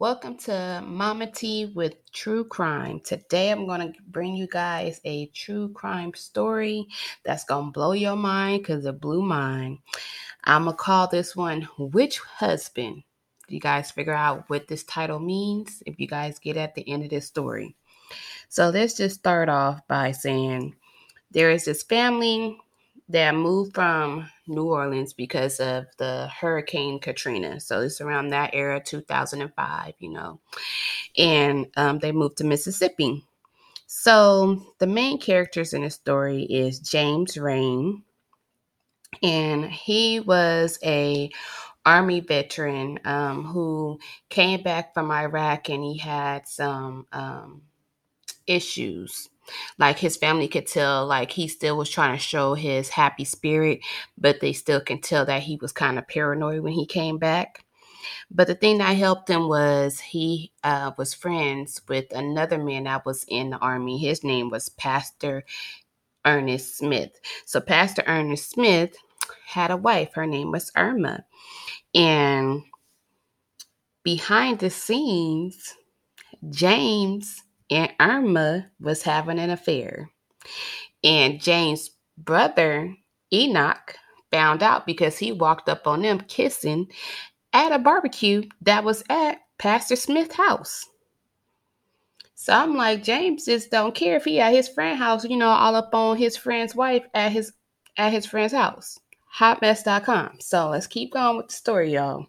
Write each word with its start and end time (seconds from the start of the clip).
Welcome 0.00 0.38
to 0.38 0.82
Mama 0.84 1.30
T 1.30 1.66
with 1.66 1.94
True 2.10 2.42
Crime. 2.42 2.98
Today 2.98 3.50
I'm 3.50 3.64
going 3.64 3.92
to 3.92 3.98
bring 4.08 4.34
you 4.34 4.48
guys 4.48 5.00
a 5.04 5.26
true 5.26 5.68
crime 5.68 6.12
story 6.14 6.88
that's 7.24 7.44
going 7.44 7.66
to 7.66 7.70
blow 7.70 7.92
your 7.92 8.16
mind 8.16 8.62
because 8.62 8.84
it 8.86 9.00
blew 9.00 9.22
mine. 9.22 9.78
I'm 10.42 10.64
going 10.64 10.76
to 10.76 10.82
call 10.82 11.06
this 11.06 11.36
one 11.36 11.62
Which 11.78 12.18
Husband. 12.18 13.04
You 13.46 13.60
guys 13.60 13.92
figure 13.92 14.12
out 14.14 14.50
what 14.50 14.66
this 14.66 14.82
title 14.82 15.20
means 15.20 15.80
if 15.86 16.00
you 16.00 16.08
guys 16.08 16.40
get 16.40 16.56
at 16.56 16.74
the 16.74 16.86
end 16.88 17.04
of 17.04 17.10
this 17.10 17.28
story. 17.28 17.76
So 18.48 18.70
let's 18.70 18.96
just 18.96 19.20
start 19.20 19.48
off 19.48 19.86
by 19.86 20.10
saying 20.10 20.74
there 21.30 21.52
is 21.52 21.66
this 21.66 21.84
family 21.84 22.58
that 23.10 23.36
moved 23.36 23.76
from 23.76 24.28
New 24.46 24.64
Orleans 24.68 25.12
because 25.12 25.60
of 25.60 25.86
the 25.98 26.28
Hurricane 26.28 26.98
Katrina. 27.00 27.60
So 27.60 27.80
it's 27.80 28.00
around 28.00 28.30
that 28.30 28.50
era, 28.52 28.80
2005, 28.80 29.94
you 29.98 30.10
know. 30.10 30.40
And 31.16 31.66
um, 31.76 31.98
they 31.98 32.12
moved 32.12 32.38
to 32.38 32.44
Mississippi. 32.44 33.24
So 33.86 34.74
the 34.78 34.86
main 34.86 35.18
characters 35.18 35.72
in 35.72 35.82
the 35.82 35.90
story 35.90 36.42
is 36.44 36.80
James 36.80 37.36
Raine, 37.38 38.02
and 39.22 39.64
he 39.66 40.20
was 40.20 40.78
a 40.82 41.30
army 41.86 42.20
veteran 42.20 42.98
um, 43.04 43.44
who 43.44 43.98
came 44.30 44.62
back 44.62 44.94
from 44.94 45.10
Iraq, 45.10 45.68
and 45.68 45.84
he 45.84 45.98
had 45.98 46.48
some 46.48 47.06
um, 47.12 47.62
issues 48.46 49.28
like 49.78 49.98
his 49.98 50.16
family 50.16 50.48
could 50.48 50.66
tell 50.66 51.06
like 51.06 51.30
he 51.30 51.48
still 51.48 51.76
was 51.76 51.90
trying 51.90 52.16
to 52.16 52.22
show 52.22 52.54
his 52.54 52.88
happy 52.88 53.24
spirit 53.24 53.80
but 54.18 54.40
they 54.40 54.52
still 54.52 54.80
can 54.80 55.00
tell 55.00 55.24
that 55.26 55.42
he 55.42 55.56
was 55.56 55.72
kind 55.72 55.98
of 55.98 56.08
paranoid 56.08 56.60
when 56.60 56.72
he 56.72 56.86
came 56.86 57.18
back. 57.18 57.64
But 58.30 58.46
the 58.46 58.54
thing 58.54 58.78
that 58.78 58.96
helped 58.96 59.28
him 59.28 59.48
was 59.48 60.00
he 60.00 60.52
uh, 60.62 60.92
was 60.96 61.14
friends 61.14 61.80
with 61.88 62.06
another 62.12 62.58
man 62.58 62.84
that 62.84 63.06
was 63.06 63.24
in 63.28 63.50
the 63.50 63.58
army. 63.58 63.98
His 63.98 64.24
name 64.24 64.50
was 64.50 64.68
pastor 64.68 65.44
ernest 66.24 66.78
smith. 66.78 67.20
So 67.44 67.60
pastor 67.60 68.02
ernest 68.06 68.50
smith 68.50 68.96
had 69.46 69.70
a 69.70 69.76
wife. 69.76 70.14
Her 70.14 70.26
name 70.26 70.50
was 70.52 70.72
irma. 70.76 71.24
And 71.94 72.62
behind 74.02 74.58
the 74.58 74.70
scenes 74.70 75.74
james 76.50 77.42
and 77.70 77.92
Irma 78.00 78.66
was 78.80 79.02
having 79.02 79.38
an 79.38 79.50
affair. 79.50 80.10
And 81.02 81.40
James' 81.40 81.90
brother, 82.16 82.94
Enoch, 83.32 83.96
found 84.30 84.62
out 84.62 84.86
because 84.86 85.18
he 85.18 85.32
walked 85.32 85.68
up 85.68 85.86
on 85.86 86.02
them 86.02 86.20
kissing 86.20 86.88
at 87.52 87.72
a 87.72 87.78
barbecue 87.78 88.42
that 88.62 88.84
was 88.84 89.04
at 89.08 89.38
Pastor 89.58 89.96
Smith's 89.96 90.34
house. 90.34 90.84
So 92.34 92.52
I'm 92.52 92.76
like, 92.76 93.02
James 93.02 93.46
just 93.46 93.70
don't 93.70 93.94
care 93.94 94.16
if 94.16 94.24
he 94.24 94.40
at 94.40 94.52
his 94.52 94.68
friend 94.68 94.98
house, 94.98 95.24
you 95.24 95.36
know, 95.36 95.48
all 95.48 95.76
up 95.76 95.94
on 95.94 96.16
his 96.16 96.36
friend's 96.36 96.74
wife 96.74 97.04
at 97.14 97.32
his 97.32 97.52
at 97.96 98.12
his 98.12 98.26
friend's 98.26 98.52
house. 98.52 98.98
Hotmess.com. 99.38 100.38
So 100.40 100.68
let's 100.68 100.86
keep 100.86 101.12
going 101.12 101.36
with 101.36 101.48
the 101.48 101.54
story, 101.54 101.94
y'all. 101.94 102.26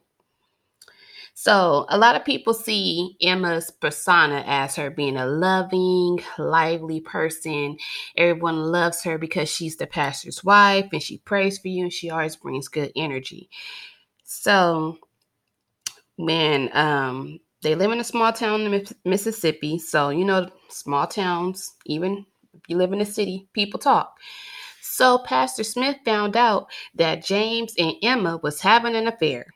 So, 1.36 1.86
a 1.90 1.98
lot 1.98 2.16
of 2.18 2.26
people 2.26 2.54
see 2.54 3.18
Emma's 3.22 3.72
persona 3.72 4.44
as 4.48 4.78
her 4.78 4.92
being 4.92 5.18
a 5.18 5.28
loving, 5.28 6.20
lively 6.40 7.02
person. 7.02 7.78
Everyone 8.18 8.72
loves 8.72 9.04
her 9.04 9.18
because 9.18 9.50
she's 9.50 9.78
the 9.78 9.88
pastor's 9.88 10.46
wife 10.46 10.88
and 10.94 11.04
she 11.04 11.20
prays 11.20 11.60
for 11.60 11.70
you 11.70 11.84
and 11.84 11.94
she 11.94 12.10
always 12.12 12.38
brings 12.38 12.70
good 12.70 12.94
energy. 12.98 13.50
So, 14.26 15.00
when 16.18 16.70
um, 16.76 17.40
they 17.64 17.76
live 17.76 17.92
in 17.92 18.00
a 18.00 18.06
small 18.06 18.34
town 18.34 18.62
in 18.62 18.86
Mississippi, 19.06 19.80
so 19.80 20.10
you 20.10 20.26
know, 20.26 20.50
small 20.70 21.08
towns, 21.08 21.74
even 21.86 22.26
if 22.54 22.62
you 22.70 22.78
live 22.78 22.94
in 22.94 23.02
a 23.02 23.06
city, 23.06 23.50
people 23.54 23.80
talk. 23.80 24.18
So, 24.82 25.20
Pastor 25.20 25.64
Smith 25.64 25.98
found 26.06 26.38
out 26.38 26.68
that 26.96 27.26
James 27.26 27.74
and 27.78 27.94
Emma 28.04 28.40
was 28.44 28.62
having 28.62 28.96
an 28.96 29.08
affair. 29.08 29.48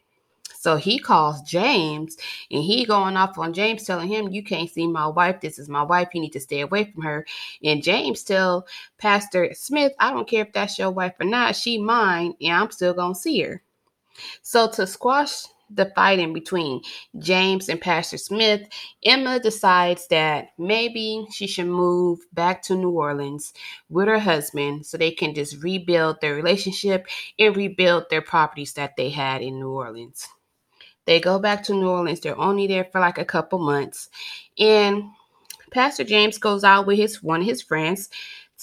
So 0.59 0.75
he 0.75 0.99
calls 0.99 1.41
James 1.43 2.17
and 2.51 2.61
he 2.61 2.83
going 2.83 3.15
off 3.15 3.37
on 3.37 3.53
James 3.53 3.85
telling 3.85 4.09
him, 4.09 4.27
You 4.27 4.43
can't 4.43 4.69
see 4.69 4.87
my 4.87 5.07
wife. 5.07 5.39
This 5.39 5.57
is 5.57 5.69
my 5.69 5.83
wife. 5.83 6.09
You 6.13 6.19
need 6.19 6.33
to 6.33 6.41
stay 6.41 6.59
away 6.59 6.91
from 6.91 7.03
her. 7.03 7.25
And 7.63 7.81
James 7.81 8.23
tell 8.23 8.67
Pastor 8.97 9.53
Smith, 9.53 9.93
I 9.99 10.11
don't 10.11 10.27
care 10.27 10.43
if 10.43 10.51
that's 10.51 10.77
your 10.77 10.91
wife 10.91 11.13
or 11.17 11.25
not. 11.25 11.55
She 11.55 11.77
mine 11.77 12.33
and 12.41 12.51
I'm 12.51 12.71
still 12.71 12.93
gonna 12.93 13.15
see 13.15 13.39
her. 13.39 13.63
So 14.41 14.69
to 14.71 14.85
squash 14.85 15.45
the 15.69 15.93
fight 15.95 16.19
in 16.19 16.33
between 16.33 16.81
James 17.17 17.69
and 17.69 17.79
Pastor 17.79 18.17
Smith, 18.17 18.67
Emma 19.05 19.39
decides 19.39 20.07
that 20.07 20.49
maybe 20.57 21.25
she 21.31 21.47
should 21.47 21.67
move 21.67 22.19
back 22.33 22.61
to 22.63 22.75
New 22.75 22.91
Orleans 22.91 23.53
with 23.87 24.09
her 24.09 24.19
husband 24.19 24.85
so 24.85 24.97
they 24.97 25.11
can 25.11 25.33
just 25.33 25.63
rebuild 25.63 26.19
their 26.19 26.35
relationship 26.35 27.07
and 27.37 27.55
rebuild 27.55 28.09
their 28.09 28.21
properties 28.21 28.73
that 28.73 28.97
they 28.97 29.09
had 29.09 29.41
in 29.41 29.57
New 29.57 29.69
Orleans. 29.69 30.27
They 31.09 31.19
go 31.19 31.39
back 31.39 31.63
to 31.63 31.73
New 31.73 31.89
Orleans. 31.89 32.19
They're 32.19 32.39
only 32.39 32.67
there 32.67 32.83
for 32.83 33.01
like 33.01 33.17
a 33.17 33.25
couple 33.25 33.57
months. 33.57 34.09
And 34.59 35.05
Pastor 35.71 36.03
James 36.03 36.37
goes 36.37 36.63
out 36.63 36.85
with 36.85 36.99
his 36.99 37.23
one 37.23 37.41
of 37.41 37.47
his 37.47 37.63
friends 37.63 38.11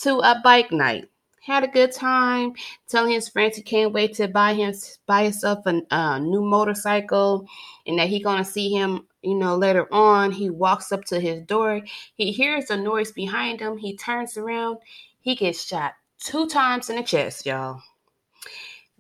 to 0.03 0.21
a 0.21 0.41
bike 0.45 0.71
night. 0.71 1.11
Had 1.41 1.65
a 1.65 1.67
good 1.67 1.91
time, 1.91 2.53
telling 2.87 3.11
his 3.11 3.29
friends 3.29 3.57
he 3.57 3.63
can't 3.63 3.93
wait 3.93 4.15
to 4.15 4.29
buy 4.29 4.55
him 4.55 4.73
buy 5.07 5.25
himself 5.25 5.67
a 5.67 5.83
uh, 5.91 6.21
new 6.21 6.41
motorcycle, 6.41 7.49
and 7.85 7.99
that 7.99 8.09
he 8.09 8.23
gonna 8.23 8.45
see 8.45 8.71
him, 8.71 9.09
you 9.23 9.35
know, 9.35 9.57
later 9.57 9.93
on. 9.93 10.31
He 10.31 10.49
walks 10.49 10.93
up 10.93 11.05
to 11.07 11.19
his 11.19 11.43
door. 11.43 11.81
He 12.15 12.31
hears 12.31 12.71
a 12.71 12.77
noise 12.77 13.11
behind 13.11 13.59
him. 13.59 13.77
He 13.77 13.97
turns 13.97 14.37
around. 14.37 14.79
He 15.19 15.35
gets 15.35 15.65
shot 15.65 15.95
two 16.21 16.47
times 16.47 16.91
in 16.91 16.95
the 16.95 17.03
chest, 17.03 17.45
y'all. 17.45 17.83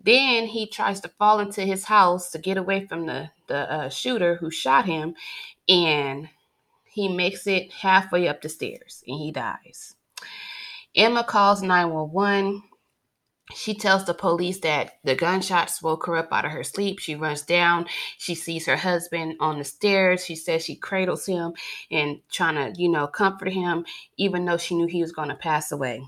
Then 0.06 0.46
he 0.46 0.68
tries 0.68 1.00
to 1.00 1.08
fall 1.18 1.40
into 1.40 1.62
his 1.62 1.84
house 1.84 2.30
to 2.30 2.38
get 2.38 2.56
away 2.56 2.86
from 2.86 3.06
the 3.06 3.30
the 3.48 3.72
uh, 3.72 3.88
shooter 3.88 4.36
who 4.36 4.50
shot 4.50 4.86
him, 4.86 5.14
and 5.68 6.28
he 6.84 7.08
makes 7.08 7.46
it 7.46 7.72
halfway 7.72 8.28
up 8.28 8.40
the 8.40 8.48
stairs 8.48 9.02
and 9.06 9.18
he 9.18 9.30
dies. 9.30 9.96
Emma 10.94 11.22
calls 11.24 11.60
911. 11.60 12.62
She 13.54 13.74
tells 13.74 14.04
the 14.06 14.14
police 14.14 14.60
that 14.60 14.94
the 15.04 15.14
gunshots 15.14 15.82
woke 15.82 16.06
her 16.06 16.16
up 16.16 16.32
out 16.32 16.46
of 16.46 16.52
her 16.52 16.64
sleep. 16.64 16.98
She 16.98 17.14
runs 17.14 17.42
down. 17.42 17.86
She 18.16 18.34
sees 18.34 18.66
her 18.66 18.76
husband 18.76 19.36
on 19.40 19.58
the 19.58 19.64
stairs. 19.64 20.24
She 20.24 20.34
says 20.34 20.64
she 20.64 20.74
cradles 20.74 21.26
him 21.26 21.52
and 21.90 22.20
trying 22.30 22.54
to, 22.54 22.80
you 22.80 22.88
know, 22.88 23.06
comfort 23.06 23.52
him, 23.52 23.84
even 24.16 24.46
though 24.46 24.56
she 24.56 24.74
knew 24.74 24.86
he 24.86 25.02
was 25.02 25.12
going 25.12 25.28
to 25.28 25.36
pass 25.36 25.70
away. 25.70 26.02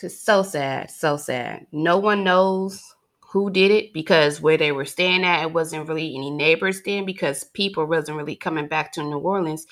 It's 0.00 0.20
so 0.20 0.42
sad, 0.42 0.90
so 0.90 1.16
sad. 1.16 1.66
No 1.72 1.98
one 1.98 2.22
knows 2.24 2.94
who 3.20 3.50
did 3.50 3.70
it 3.70 3.92
because 3.92 4.40
where 4.40 4.56
they 4.56 4.72
were 4.72 4.84
staying 4.84 5.24
at, 5.24 5.42
it 5.42 5.52
wasn't 5.52 5.88
really 5.88 6.14
any 6.14 6.30
neighbors 6.30 6.80
then 6.82 7.04
because 7.04 7.44
people 7.44 7.84
wasn't 7.84 8.16
really 8.16 8.36
coming 8.36 8.68
back 8.68 8.92
to 8.92 9.02
New 9.02 9.18
Orleans 9.18 9.66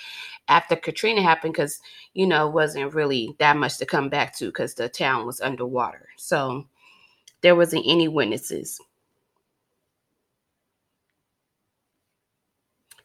after 0.48 0.76
Katrina 0.76 1.22
happened 1.22 1.54
because, 1.54 1.80
you 2.14 2.26
know, 2.26 2.48
wasn't 2.48 2.94
really 2.94 3.34
that 3.38 3.56
much 3.56 3.78
to 3.78 3.86
come 3.86 4.08
back 4.08 4.36
to 4.36 4.46
because 4.46 4.74
the 4.74 4.88
town 4.88 5.26
was 5.26 5.40
underwater. 5.40 6.08
So 6.16 6.66
there 7.42 7.56
wasn't 7.56 7.86
any 7.86 8.08
witnesses. 8.08 8.80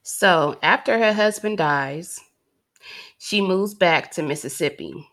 So 0.03 0.59
after 0.61 0.99
her 0.99 1.13
husband 1.13 1.57
dies, 1.57 2.19
she 3.17 3.41
moves 3.41 3.73
back 3.73 4.11
to 4.11 4.23
Mississippi. 4.23 5.09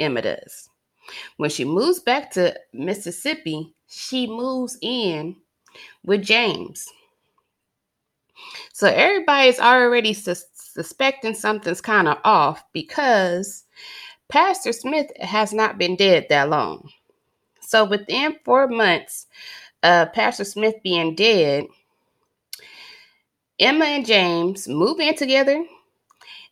Emma 0.00 0.22
does. 0.22 0.69
When 1.36 1.50
she 1.50 1.64
moves 1.64 2.00
back 2.00 2.30
to 2.32 2.58
Mississippi, 2.72 3.74
she 3.86 4.26
moves 4.26 4.78
in 4.82 5.36
with 6.04 6.22
James. 6.22 6.88
So 8.72 8.86
everybody's 8.88 9.60
already 9.60 10.14
sus- 10.14 10.46
suspecting 10.54 11.34
something's 11.34 11.80
kind 11.80 12.08
of 12.08 12.18
off 12.24 12.62
because 12.72 13.64
Pastor 14.28 14.72
Smith 14.72 15.10
has 15.20 15.52
not 15.52 15.78
been 15.78 15.96
dead 15.96 16.26
that 16.30 16.48
long. 16.48 16.88
So 17.60 17.84
within 17.84 18.36
four 18.44 18.68
months 18.68 19.26
of 19.82 20.12
Pastor 20.12 20.44
Smith 20.44 20.76
being 20.82 21.14
dead, 21.14 21.66
Emma 23.58 23.84
and 23.84 24.06
James 24.06 24.68
move 24.68 25.00
in 25.00 25.14
together 25.16 25.64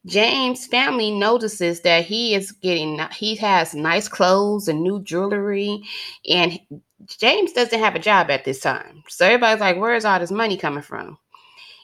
James' 0.09 0.67
family 0.67 1.11
notices 1.13 1.83
that 1.83 2.05
he 2.05 2.35
is 2.35 2.53
getting 2.53 3.01
he 3.13 3.37
has 3.37 3.75
nice 3.75 4.09
clothes 4.09 4.69
and 4.69 4.83
new 4.83 5.01
jewelry 5.03 5.83
and 6.29 6.59
James 7.07 7.53
doesn't 7.53 7.79
have 7.79 7.95
a 7.95 8.01
job 8.01 8.31
at 8.31 8.45
this 8.45 8.61
time. 8.61 9.05
So 9.09 9.27
everybody's 9.27 9.61
like 9.61 9.79
where's 9.79 10.05
all 10.05 10.19
this 10.19 10.33
money 10.33 10.57
coming 10.57 10.83
from? 10.83 11.19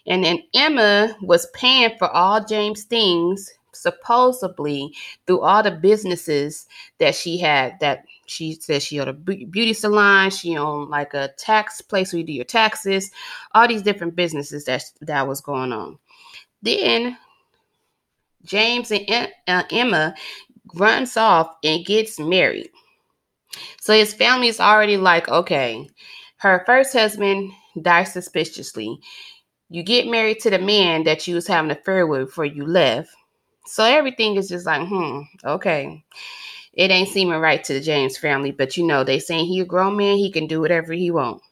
And 0.06 0.24
then 0.24 0.42
Emma 0.54 1.16
was 1.22 1.46
paying 1.54 1.96
for 1.98 2.08
all 2.10 2.44
James' 2.44 2.84
things 2.84 3.50
supposedly 3.72 4.94
through 5.26 5.40
all 5.40 5.62
the 5.62 5.70
businesses 5.70 6.66
that 6.98 7.14
she 7.14 7.38
had 7.38 7.78
that 7.80 8.04
She 8.26 8.54
said 8.54 8.82
she 8.82 9.00
owned 9.00 9.10
a 9.10 9.12
beauty 9.12 9.74
salon. 9.74 10.30
She 10.30 10.56
owned 10.56 10.90
like 10.90 11.14
a 11.14 11.30
tax 11.38 11.82
place 11.82 12.12
where 12.12 12.20
you 12.20 12.26
do 12.26 12.32
your 12.32 12.44
taxes. 12.44 13.10
All 13.54 13.68
these 13.68 13.82
different 13.82 14.16
businesses 14.16 14.64
that 14.64 14.84
that 15.02 15.28
was 15.28 15.40
going 15.42 15.72
on. 15.72 15.98
Then 16.62 17.18
James 18.44 18.92
and 18.92 19.28
uh, 19.48 19.64
Emma 19.70 20.14
runs 20.74 21.16
off 21.16 21.56
and 21.64 21.84
gets 21.84 22.18
married. 22.18 22.70
So 23.80 23.94
his 23.94 24.14
family 24.14 24.48
is 24.48 24.60
already 24.60 24.96
like, 24.96 25.28
okay, 25.28 25.88
her 26.38 26.62
first 26.66 26.92
husband 26.92 27.52
dies 27.80 28.12
suspiciously. 28.12 28.98
You 29.70 29.82
get 29.82 30.08
married 30.08 30.40
to 30.40 30.50
the 30.50 30.58
man 30.58 31.04
that 31.04 31.26
you 31.26 31.34
was 31.34 31.46
having 31.46 31.70
an 31.70 31.78
affair 31.78 32.06
with 32.06 32.26
before 32.28 32.44
you 32.44 32.66
left. 32.66 33.10
So 33.66 33.84
everything 33.84 34.36
is 34.36 34.48
just 34.48 34.66
like, 34.66 34.86
hmm, 34.88 35.20
okay. 35.44 36.04
It 36.74 36.90
ain't 36.90 37.08
seeming 37.08 37.40
right 37.40 37.62
to 37.64 37.74
the 37.74 37.80
James 37.80 38.18
family, 38.18 38.50
but 38.52 38.76
you 38.76 38.86
know, 38.86 39.04
they 39.04 39.18
saying 39.18 39.46
he 39.46 39.60
a 39.60 39.64
grown 39.64 39.96
man, 39.96 40.16
he 40.18 40.30
can 40.30 40.46
do 40.46 40.60
whatever 40.60 40.92
he 40.92 41.10
want. 41.10 41.42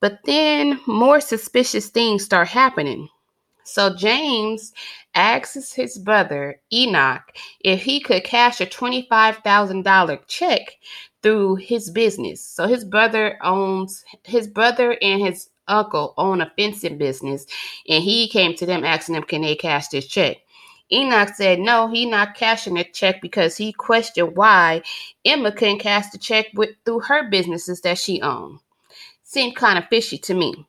But 0.00 0.20
then 0.24 0.80
more 0.86 1.20
suspicious 1.20 1.88
things 1.88 2.24
start 2.24 2.48
happening. 2.48 3.08
So 3.64 3.94
James 3.94 4.72
asks 5.14 5.72
his 5.72 5.98
brother 5.98 6.60
Enoch 6.72 7.22
if 7.60 7.82
he 7.82 8.00
could 8.00 8.24
cash 8.24 8.60
a 8.60 8.66
$25,000 8.66 10.20
check 10.26 10.78
through 11.22 11.56
his 11.56 11.90
business. 11.90 12.44
So 12.44 12.66
his 12.66 12.84
brother 12.84 13.38
owns 13.42 14.04
his 14.24 14.48
brother 14.48 14.96
and 15.00 15.20
his 15.22 15.48
uncle 15.68 16.14
own 16.18 16.40
a 16.40 16.52
fencing 16.56 16.98
business 16.98 17.46
and 17.88 18.02
he 18.02 18.28
came 18.28 18.54
to 18.56 18.66
them 18.66 18.84
asking 18.84 19.14
them 19.14 19.22
can 19.22 19.42
they 19.42 19.54
cash 19.54 19.88
this 19.88 20.06
check. 20.06 20.38
Enoch 20.92 21.30
said 21.34 21.60
no, 21.60 21.88
he 21.88 22.04
not 22.04 22.34
cashing 22.34 22.74
the 22.74 22.84
check 22.84 23.22
because 23.22 23.56
he 23.56 23.72
questioned 23.72 24.36
why 24.36 24.82
Emma 25.24 25.52
couldn't 25.52 25.78
cash 25.78 26.10
the 26.10 26.18
check 26.18 26.46
with 26.54 26.70
through 26.84 27.00
her 27.00 27.30
businesses 27.30 27.80
that 27.82 27.96
she 27.96 28.20
owned. 28.20 28.58
Seemed 29.22 29.56
kind 29.56 29.78
of 29.78 29.88
fishy 29.88 30.18
to 30.18 30.34
me 30.34 30.66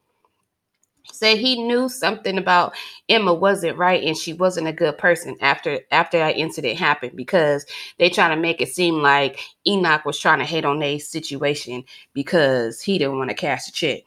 said 1.24 1.38
he 1.38 1.62
knew 1.64 1.88
something 1.88 2.38
about 2.38 2.76
Emma 3.08 3.34
wasn't 3.34 3.78
right 3.78 4.04
and 4.04 4.18
she 4.18 4.34
wasn't 4.34 4.68
a 4.68 4.74
good 4.74 4.98
person 4.98 5.38
after 5.40 5.80
after 5.92 6.18
that 6.18 6.36
incident 6.36 6.78
happened 6.78 7.16
because 7.16 7.66
they 7.98 8.10
trying 8.10 8.36
to 8.36 8.42
make 8.42 8.60
it 8.60 8.68
seem 8.68 8.96
like 8.96 9.40
Enoch 9.66 10.04
was 10.04 10.20
trying 10.20 10.40
to 10.40 10.46
hate 10.46 10.66
on 10.66 10.80
their 10.80 11.00
situation 11.00 11.86
because 12.14 12.82
he 12.82 12.98
didn't 12.98 13.18
want 13.18 13.30
to 13.30 13.36
cash 13.36 13.66
the 13.66 13.72
check. 13.72 14.02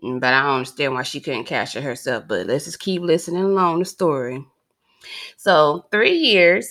But 0.00 0.32
I 0.32 0.42
don't 0.42 0.56
understand 0.56 0.94
why 0.94 1.02
she 1.02 1.20
couldn't 1.20 1.44
cash 1.44 1.76
it 1.76 1.82
herself. 1.82 2.24
But 2.26 2.46
let's 2.46 2.64
just 2.64 2.80
keep 2.80 3.02
listening 3.02 3.44
along 3.44 3.80
the 3.80 3.84
story. 3.84 4.44
So 5.36 5.86
three 5.90 6.16
years 6.16 6.68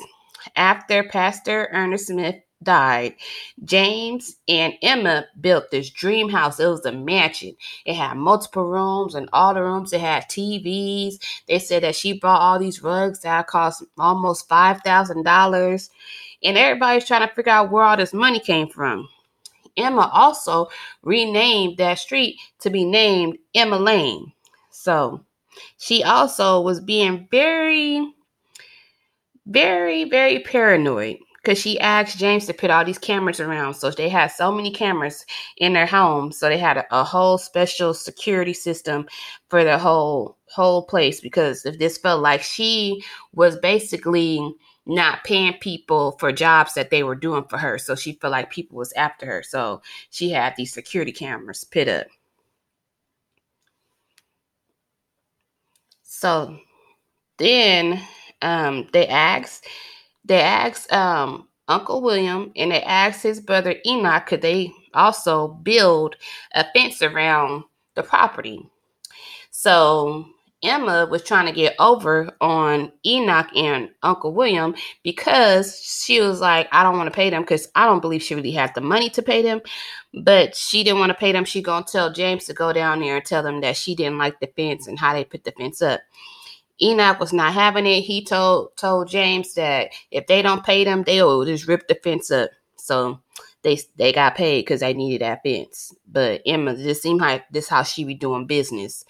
after 0.55 1.03
Pastor 1.03 1.69
Ernest 1.71 2.07
Smith 2.07 2.35
died, 2.63 3.15
James 3.65 4.37
and 4.47 4.73
Emma 4.81 5.25
built 5.41 5.71
this 5.71 5.89
dream 5.89 6.29
house. 6.29 6.59
It 6.59 6.67
was 6.67 6.85
a 6.85 6.91
mansion. 6.91 7.55
It 7.85 7.95
had 7.95 8.17
multiple 8.17 8.65
rooms, 8.65 9.15
and 9.15 9.29
all 9.33 9.53
the 9.53 9.63
rooms 9.63 9.93
it 9.93 10.01
had 10.01 10.23
TVs. 10.29 11.15
They 11.47 11.59
said 11.59 11.83
that 11.83 11.95
she 11.95 12.13
bought 12.13 12.41
all 12.41 12.59
these 12.59 12.81
rugs 12.81 13.21
that 13.21 13.47
cost 13.47 13.83
almost 13.97 14.49
five 14.49 14.81
thousand 14.81 15.23
dollars, 15.23 15.89
and 16.43 16.57
everybody's 16.57 17.05
trying 17.05 17.27
to 17.27 17.33
figure 17.33 17.51
out 17.51 17.71
where 17.71 17.83
all 17.83 17.97
this 17.97 18.13
money 18.13 18.39
came 18.39 18.69
from. 18.69 19.07
Emma 19.77 20.09
also 20.13 20.67
renamed 21.01 21.77
that 21.77 21.99
street 21.99 22.37
to 22.59 22.69
be 22.69 22.85
named 22.85 23.37
Emma 23.55 23.77
Lane. 23.77 24.31
So 24.69 25.23
she 25.77 26.03
also 26.03 26.61
was 26.61 26.79
being 26.79 27.27
very, 27.31 28.13
very, 29.45 30.03
very 30.05 30.39
paranoid 30.39 31.17
because 31.43 31.59
she 31.59 31.79
asked 31.79 32.17
James 32.17 32.45
to 32.45 32.53
put 32.53 32.71
all 32.71 32.85
these 32.85 32.97
cameras 32.97 33.41
around. 33.41 33.73
So 33.73 33.91
they 33.91 34.07
had 34.07 34.27
so 34.27 34.51
many 34.51 34.71
cameras 34.71 35.25
in 35.57 35.73
their 35.73 35.85
home. 35.85 36.31
So 36.31 36.47
they 36.47 36.57
had 36.57 36.77
a, 36.77 36.85
a, 36.91 37.03
whole 37.03 37.37
special 37.37 37.93
security 37.93 38.53
system 38.53 39.07
for 39.49 39.63
the 39.63 39.77
whole 39.77 40.37
whole 40.45 40.85
place 40.85 41.19
because 41.19 41.65
if 41.65 41.79
this 41.79 41.97
felt 41.97 42.21
like 42.21 42.41
she 42.41 43.03
was 43.33 43.57
basically 43.57 44.55
not 44.85 45.23
paying 45.23 45.53
people 45.59 46.13
for 46.19 46.31
jobs 46.31 46.73
that 46.75 46.89
they 46.89 47.03
were 47.03 47.15
doing 47.15 47.43
for 47.49 47.57
her. 47.57 47.77
So 47.77 47.95
she 47.95 48.13
felt 48.13 48.31
like 48.31 48.49
people 48.49 48.77
was 48.77 48.93
after 48.93 49.25
her. 49.25 49.43
So 49.43 49.81
she 50.11 50.29
had 50.29 50.55
these 50.55 50.73
security 50.73 51.11
cameras 51.11 51.63
put 51.63 51.87
up. 51.87 52.07
So 56.03 56.57
then 57.37 58.01
um, 58.41 58.87
they 58.93 59.07
asked 59.07 59.65
they 60.25 60.41
asked 60.41 60.91
um, 60.91 61.47
Uncle 61.67 62.01
William 62.01 62.51
and 62.55 62.71
they 62.71 62.81
asked 62.83 63.23
his 63.23 63.39
brother 63.39 63.75
Enoch 63.85 64.25
could 64.25 64.41
they 64.41 64.71
also 64.93 65.47
build 65.47 66.15
a 66.53 66.65
fence 66.73 67.01
around 67.01 67.63
the 67.95 68.03
property. 68.03 68.67
So 69.51 70.25
Emma 70.63 71.05
was 71.05 71.23
trying 71.23 71.45
to 71.45 71.51
get 71.51 71.75
over 71.77 72.35
on 72.39 72.91
Enoch 73.05 73.49
and 73.55 73.89
Uncle 74.01 74.33
William 74.33 74.73
because 75.03 75.77
she 75.81 76.21
was 76.21 76.39
like, 76.39 76.69
I 76.71 76.83
don't 76.83 76.97
want 76.97 77.07
to 77.07 77.15
pay 77.15 77.29
them 77.29 77.43
because 77.43 77.67
I 77.75 77.85
don't 77.85 77.99
believe 77.99 78.23
she 78.23 78.35
really 78.35 78.51
had 78.51 78.73
the 78.73 78.81
money 78.81 79.09
to 79.11 79.21
pay 79.21 79.41
them. 79.41 79.61
But 80.13 80.55
she 80.55 80.83
didn't 80.83 80.99
want 80.99 81.09
to 81.09 81.17
pay 81.17 81.33
them. 81.33 81.43
She 81.43 81.61
gonna 81.61 81.85
tell 81.85 82.13
James 82.13 82.45
to 82.45 82.53
go 82.53 82.71
down 82.71 83.01
there 83.01 83.17
and 83.17 83.25
tell 83.25 83.43
them 83.43 83.59
that 83.61 83.75
she 83.75 83.93
didn't 83.93 84.17
like 84.17 84.39
the 84.39 84.47
fence 84.47 84.87
and 84.87 84.97
how 84.97 85.13
they 85.13 85.25
put 85.25 85.43
the 85.43 85.51
fence 85.51 85.81
up. 85.81 85.99
Enoch 86.83 87.19
was 87.19 87.33
not 87.33 87.53
having 87.53 87.85
it. 87.85 88.01
He 88.01 88.23
told 88.23 88.75
told 88.77 89.09
James 89.09 89.53
that 89.53 89.91
if 90.11 90.27
they 90.27 90.41
don't 90.41 90.65
pay 90.65 90.83
them, 90.83 91.03
they'll 91.03 91.45
just 91.45 91.67
rip 91.67 91.87
the 91.87 91.95
fence 91.95 92.29
up. 92.29 92.51
So 92.77 93.21
they 93.63 93.79
they 93.95 94.11
got 94.11 94.35
paid 94.35 94.61
because 94.61 94.81
they 94.81 94.93
needed 94.93 95.21
that 95.21 95.41
fence. 95.43 95.95
But 96.05 96.41
Emma 96.45 96.75
just 96.75 97.01
seemed 97.01 97.21
like 97.21 97.47
this 97.49 97.69
how 97.69 97.83
she 97.83 98.03
be 98.03 98.15
doing 98.15 98.45
business. 98.45 99.05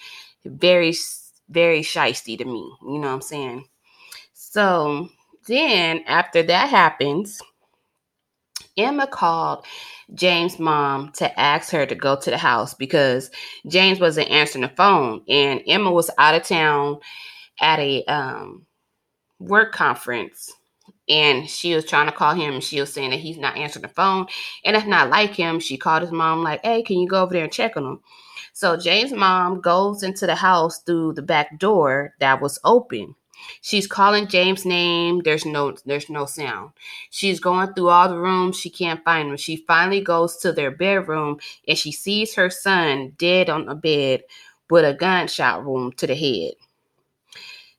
Very 0.45 0.93
very 1.49 1.81
shisty 1.81 2.37
to 2.37 2.45
me. 2.45 2.71
You 2.83 2.99
know 2.99 3.07
what 3.07 3.13
I'm 3.15 3.21
saying? 3.21 3.65
So 4.33 5.09
then 5.47 6.03
after 6.05 6.43
that 6.43 6.69
happens, 6.69 7.41
Emma 8.77 9.07
called 9.07 9.65
James' 10.13 10.59
mom 10.59 11.11
to 11.13 11.39
ask 11.39 11.71
her 11.71 11.85
to 11.85 11.95
go 11.95 12.15
to 12.15 12.29
the 12.29 12.37
house 12.37 12.73
because 12.73 13.31
James 13.67 13.99
wasn't 13.99 14.29
answering 14.29 14.63
the 14.63 14.69
phone 14.69 15.23
and 15.27 15.61
Emma 15.67 15.91
was 15.91 16.09
out 16.17 16.35
of 16.35 16.43
town 16.43 16.99
at 17.61 17.79
a 17.79 18.03
um, 18.05 18.65
work 19.39 19.71
conference 19.73 20.51
and 21.09 21.49
she 21.49 21.75
was 21.75 21.85
trying 21.85 22.05
to 22.05 22.11
call 22.11 22.33
him 22.33 22.59
she 22.59 22.79
was 22.79 22.93
saying 22.93 23.11
that 23.11 23.19
he's 23.19 23.37
not 23.37 23.57
answering 23.57 23.83
the 23.83 23.89
phone 23.89 24.25
and 24.63 24.75
it's 24.75 24.85
not 24.85 25.09
like 25.09 25.31
him. 25.31 25.59
She 25.59 25.77
called 25.77 26.01
his 26.01 26.11
mom 26.11 26.43
like 26.43 26.61
hey 26.63 26.81
can 26.81 26.97
you 26.99 27.07
go 27.07 27.23
over 27.23 27.33
there 27.33 27.43
and 27.43 27.53
check 27.53 27.75
on 27.75 27.85
him? 27.85 27.99
So 28.53 28.77
james 28.77 29.11
mom 29.11 29.61
goes 29.61 30.03
into 30.03 30.25
the 30.25 30.35
house 30.35 30.79
through 30.79 31.13
the 31.13 31.21
back 31.21 31.59
door 31.59 32.13
that 32.19 32.41
was 32.41 32.59
open. 32.63 33.15
She's 33.61 33.87
calling 33.87 34.27
james 34.27 34.65
name. 34.65 35.21
There's 35.23 35.45
no 35.45 35.75
there's 35.85 36.09
no 36.09 36.25
sound. 36.25 36.71
She's 37.09 37.39
going 37.39 37.73
through 37.73 37.89
all 37.89 38.07
the 38.07 38.17
rooms. 38.17 38.57
She 38.57 38.69
can't 38.69 39.03
find 39.03 39.29
him. 39.29 39.37
She 39.37 39.57
finally 39.67 40.01
goes 40.01 40.37
to 40.37 40.53
their 40.53 40.71
bedroom 40.71 41.39
and 41.67 41.77
she 41.77 41.91
sees 41.91 42.35
her 42.35 42.49
son 42.49 43.13
dead 43.17 43.49
on 43.49 43.67
a 43.67 43.75
bed 43.75 44.23
with 44.69 44.85
a 44.85 44.93
gunshot 44.93 45.65
wound 45.65 45.97
to 45.97 46.07
the 46.07 46.15
head 46.15 46.53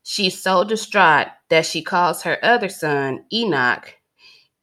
She's 0.04 0.40
so 0.40 0.64
distraught 0.64 1.28
that 1.48 1.66
she 1.66 1.82
calls 1.82 2.22
her 2.22 2.38
other 2.44 2.68
son, 2.68 3.24
Enoch, 3.32 3.96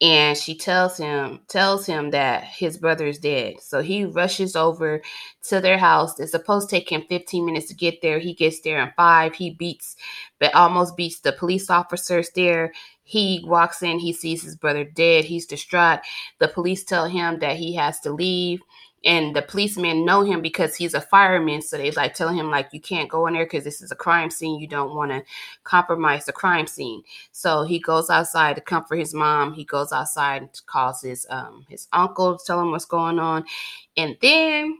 and 0.00 0.38
she 0.38 0.56
tells 0.56 0.96
him 0.96 1.40
tells 1.48 1.84
him 1.84 2.10
that 2.10 2.44
his 2.44 2.78
brother 2.78 3.06
is 3.06 3.18
dead. 3.18 3.54
So 3.60 3.82
he 3.82 4.04
rushes 4.04 4.54
over 4.54 5.02
to 5.48 5.60
their 5.60 5.78
house. 5.78 6.18
It's 6.20 6.30
supposed 6.30 6.70
to 6.70 6.76
take 6.76 6.90
him 6.90 7.04
15 7.08 7.44
minutes 7.44 7.66
to 7.68 7.74
get 7.74 8.02
there. 8.02 8.20
He 8.20 8.34
gets 8.34 8.60
there 8.60 8.80
in 8.82 8.92
five. 8.96 9.34
He 9.34 9.50
beats, 9.50 9.96
but 10.38 10.54
almost 10.54 10.96
beats 10.96 11.20
the 11.20 11.32
police 11.32 11.70
officers 11.70 12.30
there. 12.36 12.72
He 13.02 13.44
walks 13.44 13.82
in, 13.82 13.98
he 13.98 14.12
sees 14.12 14.42
his 14.42 14.56
brother 14.56 14.84
dead. 14.84 15.24
He's 15.24 15.46
distraught. 15.46 16.00
The 16.38 16.48
police 16.48 16.84
tell 16.84 17.06
him 17.06 17.40
that 17.40 17.56
he 17.56 17.74
has 17.74 18.00
to 18.00 18.12
leave 18.12 18.60
and 19.04 19.34
the 19.34 19.42
policemen 19.42 20.04
know 20.04 20.22
him 20.22 20.40
because 20.40 20.76
he's 20.76 20.94
a 20.94 21.00
fireman 21.00 21.60
so 21.62 21.76
they 21.76 21.90
like 21.92 22.14
telling 22.14 22.38
him 22.38 22.50
like 22.50 22.68
you 22.72 22.80
can't 22.80 23.08
go 23.08 23.26
in 23.26 23.34
there 23.34 23.44
because 23.44 23.64
this 23.64 23.82
is 23.82 23.90
a 23.90 23.96
crime 23.96 24.30
scene. 24.30 24.60
You 24.60 24.66
don't 24.66 24.94
want 24.94 25.10
to 25.10 25.22
compromise 25.64 26.24
the 26.26 26.32
crime 26.32 26.66
scene. 26.66 27.02
So 27.32 27.64
he 27.64 27.78
goes 27.80 28.10
outside 28.10 28.56
to 28.56 28.62
comfort 28.62 28.96
his 28.96 29.14
mom. 29.14 29.54
He 29.54 29.64
goes 29.64 29.92
outside 29.92 30.42
and 30.42 30.60
calls 30.66 31.02
his 31.02 31.26
um 31.30 31.66
his 31.68 31.88
uncle 31.92 32.38
to 32.38 32.44
tell 32.44 32.60
him 32.60 32.70
what's 32.70 32.84
going 32.84 33.18
on. 33.18 33.44
And 33.96 34.16
then 34.20 34.78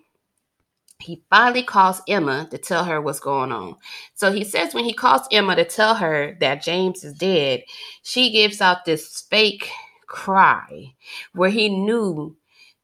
he 1.03 1.21
finally 1.31 1.65
calls 1.65 2.01
Emma 2.07 2.47
to 2.51 2.59
tell 2.59 2.85
her 2.85 3.01
what's 3.01 3.19
going 3.19 3.51
on. 3.51 3.77
So 4.15 4.31
he 4.31 4.45
says 4.45 4.73
when 4.73 4.85
he 4.85 4.93
calls 4.93 5.23
Emma 5.33 5.57
to 5.57 5.65
tell 5.65 5.97
her 5.97 6.37
that 6.41 6.63
James 6.63 7.03
is 7.03 7.15
dead, 7.15 7.65
she 8.03 8.31
gives 8.31 8.61
out 8.61 8.85
this 8.85 9.23
fake 9.23 9.69
cry 10.07 10.95
where 11.33 11.51
he 11.51 11.69
knew 11.69 12.37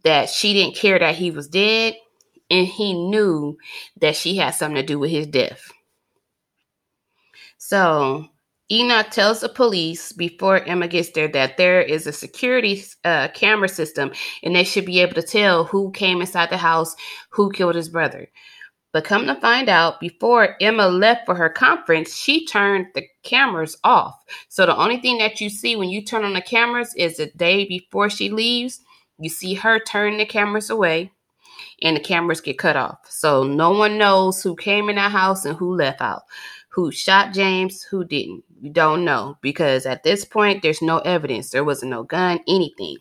that 0.05 0.29
she 0.31 0.53
didn't 0.53 0.77
care 0.77 0.99
that 0.99 1.15
he 1.15 1.31
was 1.31 1.49
dead 1.49 1.95
and 2.51 2.67
he 2.67 2.95
knew 2.95 3.57
that 4.01 4.17
she 4.17 4.37
had 4.37 4.51
something 4.51 4.77
to 4.77 4.83
do 4.83 4.99
with 4.99 5.11
his 5.11 5.27
death. 5.27 5.71
So 7.59 8.29
Enoch 8.71 9.11
tells 9.11 9.41
the 9.41 9.49
police 9.49 10.13
before 10.13 10.61
Emma 10.65 10.89
gets 10.89 11.11
there 11.11 11.29
that 11.29 11.57
there 11.57 11.81
is 11.81 12.07
a 12.07 12.13
security 12.13 12.83
uh, 13.05 13.29
camera 13.29 13.69
system 13.69 14.13
and 14.43 14.55
they 14.55 14.65
should 14.65 14.87
be 14.87 15.01
able 15.01 15.15
to 15.15 15.23
tell 15.23 15.65
who 15.65 15.91
came 15.93 16.21
inside 16.21 16.51
the 16.51 16.57
house, 16.57 16.95
who 17.31 17.51
killed 17.51 17.75
his 17.75 17.89
brother. 17.89 18.29
But 18.93 19.05
come 19.05 19.27
to 19.27 19.35
find 19.35 19.69
out, 19.69 20.01
before 20.01 20.57
Emma 20.63 20.89
left 20.89 21.27
for 21.27 21.35
her 21.35 21.51
conference, 21.51 22.17
she 22.17 22.47
turned 22.47 22.87
the 22.95 23.07
cameras 23.23 23.77
off. 23.85 24.15
So 24.49 24.65
the 24.65 24.77
only 24.77 24.99
thing 24.99 25.19
that 25.19 25.41
you 25.41 25.51
see 25.51 25.77
when 25.77 25.91
you 25.91 26.03
turn 26.03 26.25
on 26.25 26.33
the 26.33 26.41
cameras 26.41 26.95
is 26.97 27.19
the 27.19 27.27
day 27.37 27.67
before 27.67 28.09
she 28.09 28.31
leaves, 28.31 28.81
you 29.19 29.29
see 29.29 29.55
her 29.55 29.79
turn 29.79 30.19
the 30.19 30.27
cameras 30.27 30.71
away 30.71 31.13
and 31.83 31.97
the 31.97 32.01
cameras 32.01 32.41
get 32.41 32.59
cut 32.59 32.77
off. 32.77 32.99
So 33.09 33.45
no 33.45 33.71
one 33.71 33.99
knows 33.99 34.43
who 34.43 34.57
came 34.57 34.89
in 34.89 34.97
that 34.97 35.13
house 35.13 35.45
and 35.45 35.57
who 35.57 35.75
left 35.75 36.01
out 36.01 36.23
who 36.79 36.93
shot 36.93 37.35
James, 37.35 37.83
who 37.83 38.05
didn't. 38.05 38.45
You 38.61 38.71
don't 38.71 39.05
know 39.05 39.37
because 39.43 39.85
at 39.85 40.05
this 40.05 40.25
point, 40.25 40.63
there's 40.63 40.81
no 40.81 40.99
evidence. 40.99 41.51
There 41.51 41.65
wasn't 41.65 41.91
no 41.91 42.05
gun, 42.05 42.39
anything. 42.47 42.99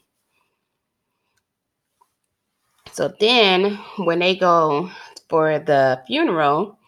So 2.92 3.14
then, 3.20 3.76
when 3.98 4.18
they 4.18 4.36
go 4.36 4.90
for 5.30 5.60
the 5.60 6.02
funeral, 6.08 6.80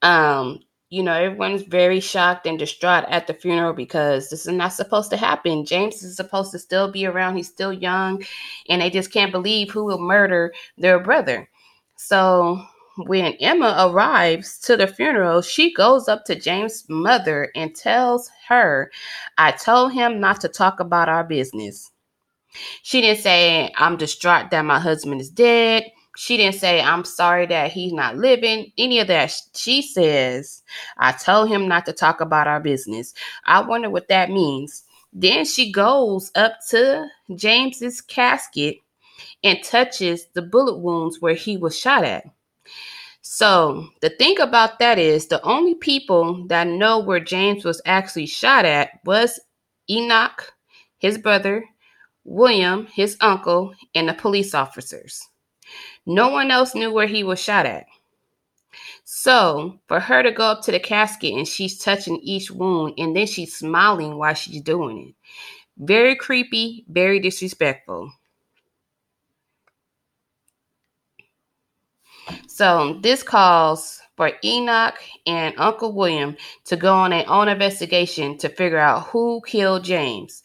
um, 0.00 0.60
you 0.92 1.02
know, 1.02 1.14
everyone's 1.14 1.62
very 1.62 2.00
shocked 2.00 2.46
and 2.46 2.58
distraught 2.58 3.06
at 3.08 3.26
the 3.26 3.32
funeral 3.32 3.72
because 3.72 4.28
this 4.28 4.44
is 4.44 4.52
not 4.52 4.74
supposed 4.74 5.08
to 5.08 5.16
happen. 5.16 5.64
James 5.64 6.02
is 6.02 6.16
supposed 6.16 6.52
to 6.52 6.58
still 6.58 6.92
be 6.92 7.06
around. 7.06 7.34
He's 7.34 7.48
still 7.48 7.72
young, 7.72 8.22
and 8.68 8.82
they 8.82 8.90
just 8.90 9.10
can't 9.10 9.32
believe 9.32 9.70
who 9.70 9.84
will 9.84 9.98
murder 9.98 10.52
their 10.76 11.00
brother. 11.00 11.48
So 11.96 12.62
when 12.98 13.32
Emma 13.40 13.74
arrives 13.88 14.58
to 14.64 14.76
the 14.76 14.86
funeral, 14.86 15.40
she 15.40 15.72
goes 15.72 16.08
up 16.08 16.26
to 16.26 16.34
James' 16.34 16.84
mother 16.90 17.50
and 17.56 17.74
tells 17.74 18.30
her, 18.48 18.90
I 19.38 19.52
told 19.52 19.94
him 19.94 20.20
not 20.20 20.42
to 20.42 20.48
talk 20.48 20.78
about 20.78 21.08
our 21.08 21.24
business. 21.24 21.90
She 22.82 23.00
didn't 23.00 23.22
say, 23.22 23.72
I'm 23.78 23.96
distraught 23.96 24.50
that 24.50 24.66
my 24.66 24.78
husband 24.78 25.22
is 25.22 25.30
dead. 25.30 25.84
She 26.16 26.36
didn't 26.36 26.56
say, 26.56 26.80
I'm 26.80 27.04
sorry 27.04 27.46
that 27.46 27.72
he's 27.72 27.92
not 27.92 28.16
living. 28.16 28.70
Any 28.76 29.00
of 29.00 29.06
that. 29.08 29.34
She 29.54 29.80
says, 29.80 30.62
I 30.98 31.12
told 31.12 31.48
him 31.48 31.68
not 31.68 31.86
to 31.86 31.92
talk 31.92 32.20
about 32.20 32.46
our 32.46 32.60
business. 32.60 33.14
I 33.46 33.60
wonder 33.62 33.88
what 33.88 34.08
that 34.08 34.30
means. 34.30 34.84
Then 35.12 35.44
she 35.44 35.72
goes 35.72 36.30
up 36.34 36.54
to 36.70 37.06
James's 37.34 38.00
casket 38.00 38.76
and 39.42 39.62
touches 39.62 40.26
the 40.34 40.42
bullet 40.42 40.78
wounds 40.78 41.20
where 41.20 41.34
he 41.34 41.56
was 41.56 41.78
shot 41.78 42.04
at. 42.04 42.24
So 43.22 43.88
the 44.00 44.10
thing 44.10 44.38
about 44.40 44.78
that 44.78 44.98
is 44.98 45.26
the 45.26 45.42
only 45.42 45.74
people 45.74 46.46
that 46.48 46.66
know 46.66 46.98
where 46.98 47.20
James 47.20 47.64
was 47.64 47.80
actually 47.86 48.26
shot 48.26 48.64
at 48.64 49.00
was 49.04 49.40
Enoch, 49.88 50.52
his 50.98 51.18
brother, 51.18 51.64
William, 52.24 52.86
his 52.86 53.16
uncle, 53.20 53.74
and 53.94 54.08
the 54.08 54.14
police 54.14 54.54
officers. 54.54 55.28
No 56.06 56.28
one 56.28 56.50
else 56.50 56.74
knew 56.74 56.92
where 56.92 57.06
he 57.06 57.24
was 57.24 57.40
shot 57.40 57.66
at. 57.66 57.86
So 59.04 59.78
for 59.88 60.00
her 60.00 60.22
to 60.22 60.32
go 60.32 60.44
up 60.44 60.62
to 60.62 60.72
the 60.72 60.80
casket 60.80 61.34
and 61.34 61.46
she's 61.46 61.78
touching 61.78 62.18
each 62.22 62.50
wound 62.50 62.94
and 62.98 63.14
then 63.14 63.26
she's 63.26 63.54
smiling 63.54 64.16
while 64.16 64.34
she's 64.34 64.62
doing 64.62 65.08
it. 65.08 65.14
Very 65.76 66.16
creepy, 66.16 66.84
very 66.88 67.20
disrespectful. 67.20 68.12
So 72.46 72.98
this 73.02 73.22
calls 73.22 74.00
for 74.16 74.32
Enoch 74.44 74.94
and 75.26 75.54
Uncle 75.58 75.92
William 75.92 76.36
to 76.64 76.76
go 76.76 76.94
on 76.94 77.10
their 77.10 77.28
own 77.28 77.48
investigation 77.48 78.38
to 78.38 78.48
figure 78.48 78.78
out 78.78 79.06
who 79.06 79.40
killed 79.46 79.84
James. 79.84 80.42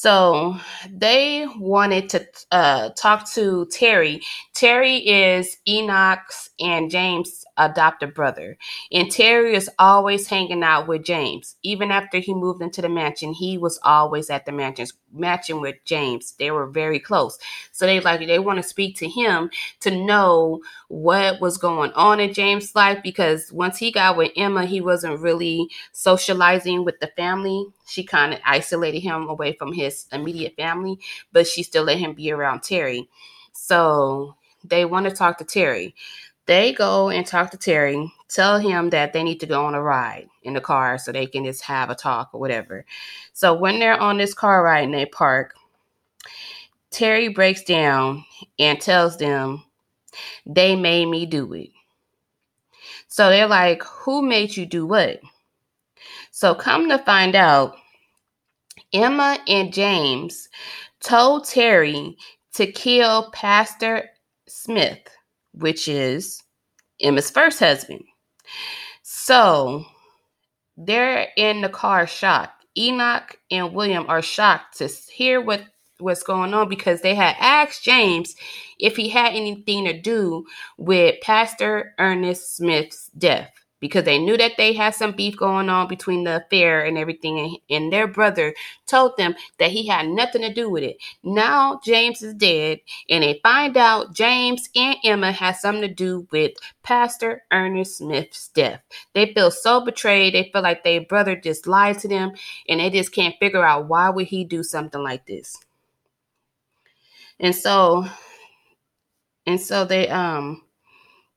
So 0.00 0.56
they 0.90 1.46
wanted 1.58 2.08
to 2.08 2.26
uh, 2.50 2.88
talk 2.96 3.30
to 3.32 3.66
Terry. 3.66 4.22
Terry 4.54 4.96
is 4.96 5.58
Enoch's 5.68 6.48
and 6.60 6.90
James' 6.90 7.44
adopted 7.56 8.14
brother. 8.14 8.56
And 8.92 9.10
Terry 9.10 9.54
is 9.54 9.70
always 9.78 10.26
hanging 10.26 10.62
out 10.62 10.86
with 10.86 11.04
James. 11.04 11.56
Even 11.62 11.90
after 11.90 12.18
he 12.18 12.34
moved 12.34 12.62
into 12.62 12.82
the 12.82 12.88
mansion, 12.88 13.32
he 13.32 13.58
was 13.58 13.78
always 13.82 14.30
at 14.30 14.46
the 14.46 14.52
mansion, 14.52 14.86
matching 15.12 15.60
with 15.60 15.76
James. 15.84 16.34
They 16.38 16.50
were 16.50 16.66
very 16.66 17.00
close. 17.00 17.38
So 17.72 17.86
they 17.86 18.00
like 18.00 18.20
they 18.20 18.38
want 18.38 18.58
to 18.58 18.68
speak 18.68 18.96
to 18.98 19.08
him 19.08 19.50
to 19.80 19.90
know 19.90 20.60
what 20.88 21.40
was 21.40 21.56
going 21.58 21.92
on 21.92 22.20
in 22.20 22.34
James' 22.34 22.74
life 22.74 22.98
because 23.02 23.52
once 23.52 23.78
he 23.78 23.90
got 23.92 24.16
with 24.16 24.32
Emma, 24.36 24.66
he 24.66 24.80
wasn't 24.80 25.20
really 25.20 25.70
socializing 25.92 26.84
with 26.84 27.00
the 27.00 27.10
family. 27.16 27.66
She 27.86 28.04
kind 28.04 28.34
of 28.34 28.40
isolated 28.44 29.00
him 29.00 29.28
away 29.28 29.54
from 29.54 29.72
his 29.72 30.06
immediate 30.12 30.56
family, 30.56 30.98
but 31.32 31.46
she 31.46 31.62
still 31.62 31.84
let 31.84 31.98
him 31.98 32.14
be 32.14 32.30
around 32.30 32.62
Terry. 32.62 33.08
So 33.52 34.36
they 34.64 34.84
want 34.84 35.08
to 35.08 35.12
talk 35.14 35.38
to 35.38 35.44
Terry. 35.44 35.94
They 36.46 36.72
go 36.72 37.10
and 37.10 37.26
talk 37.26 37.50
to 37.52 37.56
Terry, 37.56 38.12
tell 38.28 38.58
him 38.58 38.90
that 38.90 39.12
they 39.12 39.22
need 39.22 39.40
to 39.40 39.46
go 39.46 39.66
on 39.66 39.74
a 39.74 39.82
ride 39.82 40.28
in 40.42 40.54
the 40.54 40.60
car 40.60 40.98
so 40.98 41.12
they 41.12 41.26
can 41.26 41.44
just 41.44 41.62
have 41.62 41.90
a 41.90 41.94
talk 41.94 42.30
or 42.32 42.40
whatever. 42.40 42.84
So 43.32 43.54
when 43.54 43.78
they're 43.78 44.00
on 44.00 44.18
this 44.18 44.34
car 44.34 44.62
ride 44.62 44.84
in 44.84 44.90
they 44.90 45.06
park, 45.06 45.54
Terry 46.90 47.28
breaks 47.28 47.62
down 47.62 48.24
and 48.58 48.80
tells 48.80 49.16
them 49.16 49.62
they 50.44 50.74
made 50.74 51.06
me 51.06 51.26
do 51.26 51.52
it. 51.52 51.70
So 53.08 53.28
they're 53.28 53.46
like, 53.46 53.82
Who 53.82 54.22
made 54.22 54.56
you 54.56 54.66
do 54.66 54.86
what? 54.86 55.20
So 56.32 56.54
come 56.54 56.88
to 56.88 56.98
find 56.98 57.36
out, 57.36 57.76
Emma 58.92 59.38
and 59.46 59.72
James 59.72 60.48
told 61.00 61.44
Terry 61.44 62.16
to 62.54 62.70
kill 62.72 63.30
Pastor 63.30 64.10
Smith 64.48 64.98
which 65.60 65.88
is 65.88 66.42
Emma's 67.00 67.30
first 67.30 67.58
husband. 67.58 68.04
So 69.02 69.84
they're 70.76 71.28
in 71.36 71.60
the 71.60 71.68
car 71.68 72.06
shocked. 72.06 72.64
Enoch 72.76 73.36
and 73.50 73.74
William 73.74 74.06
are 74.08 74.22
shocked 74.22 74.78
to 74.78 74.88
hear 74.88 75.40
what 75.40 75.64
what's 75.98 76.22
going 76.22 76.54
on 76.54 76.68
because 76.68 77.02
they 77.02 77.14
had 77.14 77.36
asked 77.38 77.84
James 77.84 78.34
if 78.78 78.96
he 78.96 79.08
had 79.08 79.34
anything 79.34 79.84
to 79.84 80.00
do 80.00 80.46
with 80.78 81.20
Pastor 81.20 81.94
Ernest 81.98 82.56
Smith's 82.56 83.10
death 83.18 83.50
because 83.80 84.04
they 84.04 84.18
knew 84.18 84.36
that 84.36 84.52
they 84.56 84.74
had 84.74 84.94
some 84.94 85.12
beef 85.12 85.36
going 85.36 85.68
on 85.68 85.88
between 85.88 86.24
the 86.24 86.36
affair 86.36 86.84
and 86.84 86.98
everything. 86.98 87.38
And, 87.38 87.56
and, 87.68 87.92
their 87.92 88.06
brother 88.06 88.54
told 88.86 89.16
them 89.16 89.34
that 89.58 89.70
he 89.70 89.86
had 89.86 90.06
nothing 90.06 90.42
to 90.42 90.52
do 90.52 90.68
with 90.70 90.84
it. 90.84 90.98
Now 91.24 91.80
James 91.82 92.22
is 92.22 92.34
dead, 92.34 92.80
and 93.08 93.24
they 93.24 93.40
find 93.42 93.76
out 93.76 94.14
James 94.14 94.68
and 94.76 94.96
Emma 95.02 95.32
had 95.32 95.56
something 95.56 95.82
to 95.82 95.94
do 95.94 96.28
with 96.30 96.52
Pastor 96.82 97.42
Ernest 97.50 97.98
Smith's 97.98 98.48
death. 98.48 98.80
They 99.14 99.32
feel 99.32 99.50
so 99.50 99.84
betrayed. 99.84 100.34
They 100.34 100.50
feel 100.52 100.62
like 100.62 100.84
their 100.84 101.00
brother 101.00 101.34
just 101.34 101.66
lied 101.66 101.98
to 102.00 102.08
them, 102.08 102.32
and 102.68 102.80
they 102.80 102.90
just 102.90 103.12
can't 103.12 103.34
figure 103.40 103.64
out 103.64 103.88
why 103.88 104.10
would 104.10 104.26
he 104.26 104.44
do 104.44 104.62
something 104.62 105.02
like 105.02 105.26
this. 105.26 105.56
And 107.40 107.56
so, 107.56 108.04
and 109.46 109.58
so 109.58 109.86
they 109.86 110.08
um 110.08 110.62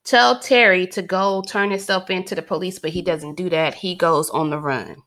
tell 0.04 0.40
Terry 0.40 0.88
to 0.88 1.02
go 1.02 1.44
turn 1.48 1.72
himself 1.72 2.10
into 2.10 2.36
the 2.36 2.42
police, 2.42 2.80
but 2.80 2.92
he 2.92 3.02
doesn't 3.02 3.36
do 3.36 3.50
that. 3.50 3.74
He 3.74 3.96
goes 3.96 4.30
on 4.30 4.50
the 4.50 4.60
run. 4.60 5.02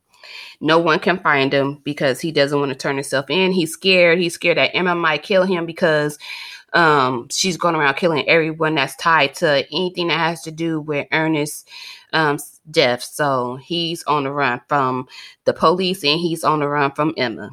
No 0.61 0.79
one 0.79 0.99
can 0.99 1.19
find 1.19 1.53
him 1.53 1.81
because 1.85 2.21
he 2.21 2.33
doesn't 2.33 2.59
want 2.59 2.71
to 2.73 2.79
turn 2.79 2.97
himself 2.97 3.26
in. 3.29 3.53
He's 3.53 3.73
scared. 3.73 4.19
He's 4.19 4.35
scared 4.35 4.57
that 4.59 4.75
Emma 4.75 4.95
might 4.95 5.23
kill 5.23 5.45
him 5.45 5.67
because 5.67 6.19
um, 6.73 7.29
she's 7.31 7.57
going 7.57 7.75
around 7.75 7.95
killing 7.95 8.29
everyone 8.29 8.75
that's 8.75 8.97
tied 8.97 9.35
to 9.37 9.67
anything 9.73 10.09
that 10.09 10.19
has 10.19 10.43
to 10.43 10.50
do 10.50 10.81
with 10.81 11.07
Ernest's 11.12 11.65
um, 12.12 12.38
death. 12.71 13.03
So 13.03 13.57
he's 13.57 14.03
on 14.05 14.25
the 14.25 14.33
run 14.33 14.61
from 14.69 15.09
the 15.45 15.53
police 15.53 16.03
and 16.05 16.19
he's 16.19 16.45
on 16.45 16.61
the 16.61 16.69
run 16.69 16.93
from 16.93 17.15
Emma. 17.17 17.50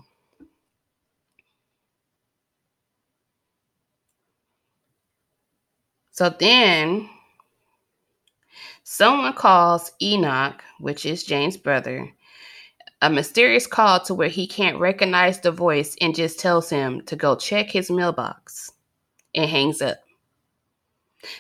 So 6.12 6.30
then 6.30 7.10
Someone 8.96 9.34
calls 9.34 9.92
Enoch, 10.04 10.64
which 10.80 11.04
is 11.04 11.24
James' 11.24 11.58
brother, 11.58 12.14
a 13.02 13.10
mysterious 13.10 13.66
call 13.66 14.00
to 14.02 14.14
where 14.14 14.30
he 14.30 14.46
can't 14.46 14.80
recognize 14.80 15.40
the 15.40 15.52
voice 15.52 15.96
and 16.00 16.14
just 16.14 16.40
tells 16.40 16.70
him 16.70 17.02
to 17.08 17.16
go 17.16 17.36
check 17.36 17.72
his 17.72 17.90
mailbox 17.90 18.72
and 19.34 19.50
hangs 19.50 19.82
up. 19.82 19.98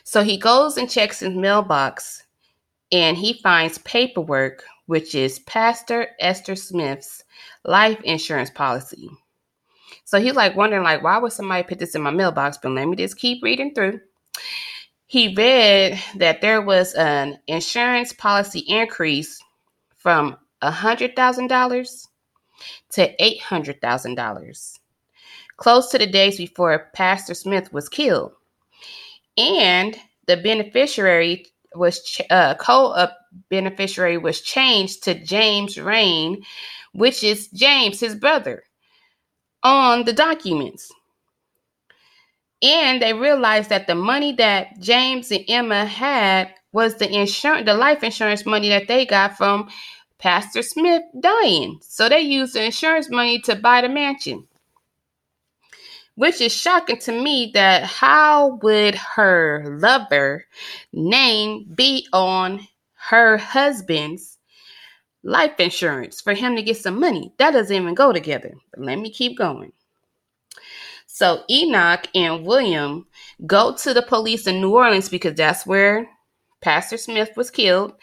So 0.03 0.23
he 0.23 0.35
goes 0.35 0.77
and 0.77 0.89
checks 0.89 1.19
his 1.19 1.35
mailbox 1.35 2.23
and 2.91 3.15
he 3.15 3.33
finds 3.33 3.77
paperwork, 3.77 4.63
which 4.87 5.13
is 5.13 5.37
Pastor 5.37 6.07
Ernest 6.19 6.69
Smith's 6.69 7.23
life 7.65 8.01
insurance 8.01 8.49
policy. 8.49 9.11
So 10.05 10.19
he's 10.19 10.33
like 10.33 10.55
wondering, 10.55 10.81
like, 10.81 11.03
why 11.03 11.19
would 11.19 11.33
somebody 11.33 11.61
put 11.61 11.77
this 11.77 11.93
in 11.93 12.01
my 12.01 12.09
mailbox? 12.09 12.57
But 12.57 12.71
let 12.71 12.87
me 12.87 12.95
just 12.95 13.19
keep 13.19 13.43
reading 13.43 13.75
through 13.75 13.99
he 15.13 15.31
read 15.35 16.01
that 16.15 16.41
there 16.41 16.59
was 16.59 16.95
an 16.95 17.37
insurance 17.45 18.11
policy 18.13 18.61
increase 18.61 19.39
from 19.95 20.35
$100,000 20.63 22.07
to 22.93 23.15
$800,000, 23.17 24.79
close 25.57 25.91
to 25.91 25.99
the 25.99 26.07
days 26.07 26.37
before 26.37 26.89
Pastor 26.95 27.35
Smith 27.35 27.71
was 27.71 27.89
killed. 27.89 28.31
And 29.37 29.95
the 30.25 30.37
beneficiary 30.37 31.45
was 31.75 32.19
uh, 32.31 32.55
co-beneficiary 32.55 34.17
was 34.17 34.41
changed 34.41 35.03
to 35.03 35.13
James 35.13 35.79
Raine, 35.79 36.41
which 36.93 37.23
is 37.23 37.49
James, 37.49 37.99
his 37.99 38.15
brother, 38.15 38.63
on 39.61 40.05
the 40.05 40.13
documents. 40.13 40.91
And 42.63 43.01
they 43.01 43.13
realized 43.13 43.69
that 43.69 43.87
the 43.87 43.95
money 43.95 44.31
that 44.33 44.79
James 44.79 45.31
and 45.31 45.43
Emma 45.49 45.85
had 45.85 46.49
was 46.71 46.95
the 46.95 47.13
insurance, 47.13 47.65
the 47.65 47.73
life 47.73 48.03
insurance 48.03 48.45
money 48.45 48.69
that 48.69 48.87
they 48.87 49.05
got 49.05 49.37
from 49.37 49.69
Pastor 50.17 50.63
Smith 50.63 51.03
dying. 51.19 51.79
So 51.81 52.07
they 52.07 52.21
used 52.21 52.53
the 52.53 52.63
insurance 52.63 53.09
money 53.09 53.39
to 53.41 53.55
buy 53.55 53.81
the 53.81 53.89
mansion. 53.89 54.47
Which 56.15 56.39
is 56.39 56.53
shocking 56.53 56.99
to 56.99 57.11
me 57.11 57.51
that 57.53 57.83
how 57.83 58.59
would 58.61 58.95
her 58.95 59.77
lover 59.81 60.45
name 60.93 61.65
be 61.75 62.07
on 62.13 62.65
her 62.93 63.37
husband's 63.37 64.37
life 65.23 65.59
insurance 65.59 66.21
for 66.21 66.33
him 66.33 66.55
to 66.55 66.61
get 66.61 66.77
some 66.77 66.99
money? 66.99 67.33
That 67.39 67.51
doesn't 67.51 67.75
even 67.75 67.95
go 67.95 68.13
together. 68.13 68.53
But 68.71 68.85
let 68.85 68.99
me 68.99 69.11
keep 69.11 69.37
going. 69.37 69.73
So 71.13 71.43
Enoch 71.47 72.07
and 72.15 72.43
William 72.43 73.05
go 73.45 73.75
to 73.75 73.93
the 73.93 74.01
police 74.01 74.47
in 74.47 74.59
New 74.59 74.73
Orleans 74.73 75.09
because 75.09 75.35
that's 75.35 75.63
where 75.63 76.09
Pastor 76.59 76.97
Smith 76.97 77.29
was 77.37 77.51
killed. 77.51 77.93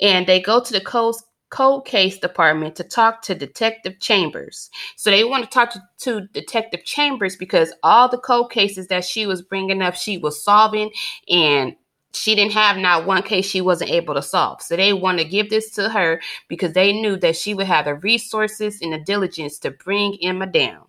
And 0.00 0.28
they 0.28 0.40
go 0.40 0.62
to 0.62 0.72
the 0.72 0.80
cold, 0.80 1.16
cold 1.50 1.86
case 1.86 2.20
department 2.20 2.76
to 2.76 2.84
talk 2.84 3.20
to 3.22 3.34
Detective 3.34 3.98
Chambers. 3.98 4.70
So 4.94 5.10
they 5.10 5.24
want 5.24 5.42
to 5.42 5.50
talk 5.50 5.72
to, 5.72 5.82
to 6.02 6.28
Detective 6.28 6.84
Chambers 6.84 7.34
because 7.34 7.72
all 7.82 8.08
the 8.08 8.16
cold 8.16 8.52
cases 8.52 8.86
that 8.86 9.04
she 9.04 9.26
was 9.26 9.42
bringing 9.42 9.82
up, 9.82 9.96
she 9.96 10.16
was 10.16 10.40
solving 10.40 10.92
and 11.28 11.74
she 12.12 12.36
didn't 12.36 12.52
have 12.52 12.76
not 12.76 13.06
one 13.06 13.24
case 13.24 13.46
she 13.46 13.60
wasn't 13.60 13.90
able 13.90 14.14
to 14.14 14.22
solve. 14.22 14.62
So 14.62 14.76
they 14.76 14.92
want 14.92 15.18
to 15.18 15.24
give 15.24 15.50
this 15.50 15.72
to 15.72 15.88
her 15.88 16.22
because 16.46 16.74
they 16.74 16.92
knew 16.92 17.16
that 17.16 17.34
she 17.34 17.54
would 17.54 17.66
have 17.66 17.86
the 17.86 17.96
resources 17.96 18.80
and 18.82 18.92
the 18.92 19.00
diligence 19.00 19.58
to 19.58 19.72
bring 19.72 20.16
Emma 20.22 20.46
down. 20.46 20.84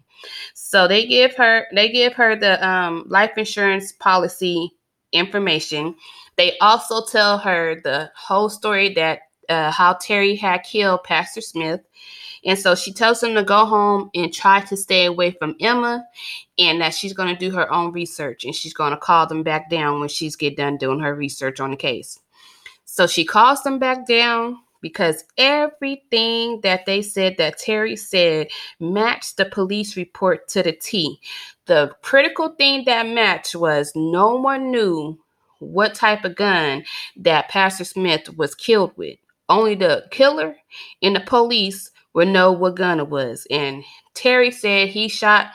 So 0.54 0.88
they 0.88 1.06
give 1.06 1.36
her 1.36 1.68
they 1.74 1.90
give 1.90 2.14
her 2.14 2.36
the 2.36 2.66
um, 2.68 3.06
life 3.08 3.38
insurance 3.38 3.92
policy 3.92 4.72
information. 5.12 5.96
They 6.36 6.58
also 6.60 7.06
tell 7.06 7.38
her 7.40 7.82
the 7.84 8.12
whole 8.16 8.50
story 8.50 8.94
that 8.96 9.22
uh, 9.50 9.72
how 9.72 9.94
Terry 9.94 10.36
had 10.36 10.60
killed 10.60 11.04
Pastor 11.04 11.42
Smith. 11.42 11.82
And 12.46 12.58
so 12.58 12.76
she 12.76 12.94
tells 12.94 13.24
him 13.24 13.36
to 13.36 13.44
go 13.44 13.66
home 13.66 14.10
and 14.14 14.32
try 14.34 14.62
to 14.62 14.78
stay 14.78 15.06
away 15.06 15.32
from 15.32 15.56
Emma 15.60 16.06
and 16.58 16.82
that 16.82 16.94
she's 16.94 17.14
going 17.14 17.34
to 17.34 17.40
do 17.40 17.56
her 17.56 17.72
own 17.72 17.92
research 17.92 18.46
and 18.46 18.56
she's 18.56 18.74
going 18.74 18.92
to 18.92 18.98
call 18.98 19.28
them 19.28 19.44
back 19.44 19.70
down 19.70 20.00
when 20.00 20.10
she's 20.10 20.36
get 20.36 20.56
done 20.56 20.78
doing 20.78 21.00
her 21.00 21.16
research 21.16 21.60
on 21.60 21.72
the 21.72 21.78
case. 21.78 22.20
So 22.86 23.08
she 23.08 23.26
calls 23.26 23.64
them 23.64 23.80
back 23.80 24.08
down 24.08 24.60
because 24.82 25.24
everything 25.38 26.62
that 26.62 26.86
they 26.86 27.02
said 27.02 27.36
that 27.38 27.58
Terry 27.58 27.96
said 27.96 28.48
matched 28.80 29.38
the 29.38 29.46
police 29.46 29.98
report 29.98 30.48
to 30.50 30.64
the 30.64 30.72
T. 30.72 31.20
The 31.66 31.92
critical 32.02 32.50
thing 32.50 32.86
that 32.86 33.08
matched 33.08 33.56
was 33.56 33.92
no 33.96 34.36
one 34.36 34.72
knew 34.72 35.20
what 35.60 35.96
type 35.96 36.24
of 36.24 36.36
gun 36.36 36.84
that 37.18 37.50
Pastor 37.50 37.84
Smith 37.84 38.36
was 38.38 38.56
killed 38.56 38.94
with. 38.96 39.18
Only 39.50 39.76
the 39.76 40.06
killer 40.12 40.56
and 41.02 41.16
the 41.16 41.22
police 41.22 41.92
would 42.14 42.28
know 42.28 42.52
what 42.52 42.76
gun 42.76 43.00
it 43.00 43.10
was. 43.10 43.48
And 43.50 43.84
Terry 44.14 44.52
said 44.52 44.90
he 44.90 45.08
shot 45.08 45.52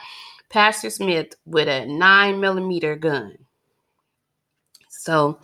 Pastor 0.49 0.89
Smith 0.89 1.35
with 1.45 1.67
a 1.67 1.85
nine 1.85 2.39
millimeter 2.39 2.95
gun. 2.95 3.37
So 4.89 5.39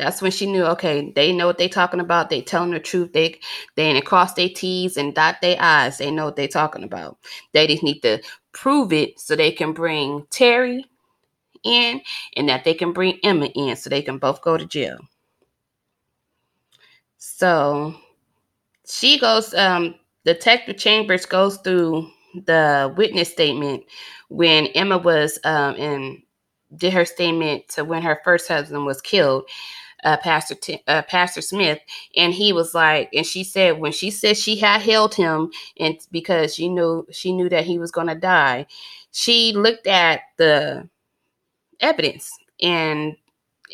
that's 0.00 0.22
when 0.22 0.30
she 0.30 0.50
knew 0.50 0.64
okay 0.64 1.12
they 1.14 1.32
know 1.32 1.46
what 1.46 1.58
they 1.58 1.68
talking 1.68 2.00
about. 2.00 2.30
They 2.30 2.42
telling 2.42 2.70
the 2.70 2.80
truth. 2.80 3.12
They 3.12 3.38
they 3.76 3.84
ain't 3.84 4.04
cross 4.04 4.34
their 4.34 4.48
t's 4.48 4.96
and 4.96 5.14
dot 5.14 5.36
their 5.42 5.56
i's. 5.60 5.98
They 5.98 6.10
know 6.10 6.24
what 6.24 6.36
they 6.36 6.48
talking 6.48 6.84
about. 6.84 7.18
They 7.52 7.66
just 7.66 7.82
need 7.82 8.00
to 8.00 8.22
prove 8.52 8.92
it 8.92 9.20
so 9.20 9.36
they 9.36 9.52
can 9.52 9.72
bring 9.72 10.26
terry 10.30 10.84
in 11.62 12.00
and 12.36 12.48
that 12.48 12.64
they 12.64 12.74
can 12.74 12.92
bring 12.92 13.18
emma 13.22 13.46
in 13.46 13.76
so 13.76 13.90
they 13.90 14.02
can 14.02 14.18
both 14.18 14.40
go 14.42 14.56
to 14.56 14.66
jail. 14.66 14.98
So 17.18 17.94
she 18.86 19.18
goes 19.18 19.54
um 19.54 19.94
detective 20.24 20.78
chambers 20.78 21.26
goes 21.26 21.58
through 21.58 22.08
the 22.46 22.92
witness 22.96 23.30
statement 23.30 23.84
when 24.28 24.66
emma 24.68 24.98
was 24.98 25.38
um 25.44 25.74
in 25.76 26.22
did 26.76 26.92
her 26.92 27.04
statement 27.04 27.66
to 27.68 27.84
when 27.84 28.02
her 28.02 28.20
first 28.24 28.48
husband 28.48 28.86
was 28.86 29.00
killed 29.00 29.44
uh, 30.04 30.16
Pastor 30.18 30.54
T- 30.54 30.82
uh, 30.86 31.02
Pastor 31.02 31.42
Smith, 31.42 31.80
and 32.16 32.32
he 32.34 32.52
was 32.52 32.74
like, 32.74 33.10
and 33.14 33.26
she 33.26 33.44
said 33.44 33.78
when 33.80 33.92
she 33.92 34.10
said 34.10 34.36
she 34.36 34.56
had 34.56 34.82
held 34.82 35.14
him, 35.14 35.50
and 35.78 35.98
because 36.10 36.54
she 36.54 36.68
knew 36.68 37.06
she 37.12 37.32
knew 37.32 37.48
that 37.48 37.64
he 37.64 37.78
was 37.78 37.90
going 37.90 38.08
to 38.08 38.14
die, 38.14 38.66
she 39.12 39.52
looked 39.52 39.86
at 39.86 40.22
the 40.38 40.88
evidence, 41.80 42.30
and 42.62 43.16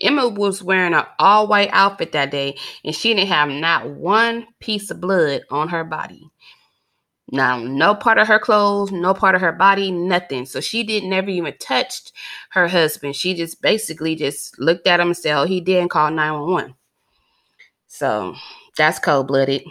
Emma 0.00 0.28
was 0.28 0.62
wearing 0.62 0.94
an 0.94 1.04
all 1.18 1.46
white 1.48 1.70
outfit 1.72 2.12
that 2.12 2.30
day, 2.30 2.56
and 2.84 2.94
she 2.94 3.14
didn't 3.14 3.28
have 3.28 3.48
not 3.48 3.88
one 3.90 4.46
piece 4.60 4.90
of 4.90 5.00
blood 5.00 5.42
on 5.50 5.68
her 5.68 5.84
body. 5.84 6.30
Now, 7.32 7.58
no 7.58 7.94
part 7.94 8.18
of 8.18 8.28
her 8.28 8.38
clothes, 8.38 8.92
no 8.92 9.12
part 9.12 9.34
of 9.34 9.40
her 9.40 9.52
body, 9.52 9.90
nothing. 9.90 10.46
So 10.46 10.60
she 10.60 10.84
didn't 10.84 11.10
never 11.10 11.28
even 11.28 11.54
touched 11.58 12.12
her 12.50 12.68
husband. 12.68 13.16
She 13.16 13.34
just 13.34 13.60
basically 13.60 14.14
just 14.14 14.58
looked 14.60 14.86
at 14.86 15.00
him 15.00 15.08
and 15.08 15.16
said, 15.16 15.36
Oh, 15.36 15.44
he 15.44 15.60
didn't 15.60 15.90
call 15.90 16.10
911. 16.10 16.74
So 17.88 18.34
that's 18.76 19.00
cold 19.00 19.26
blooded. 19.26 19.64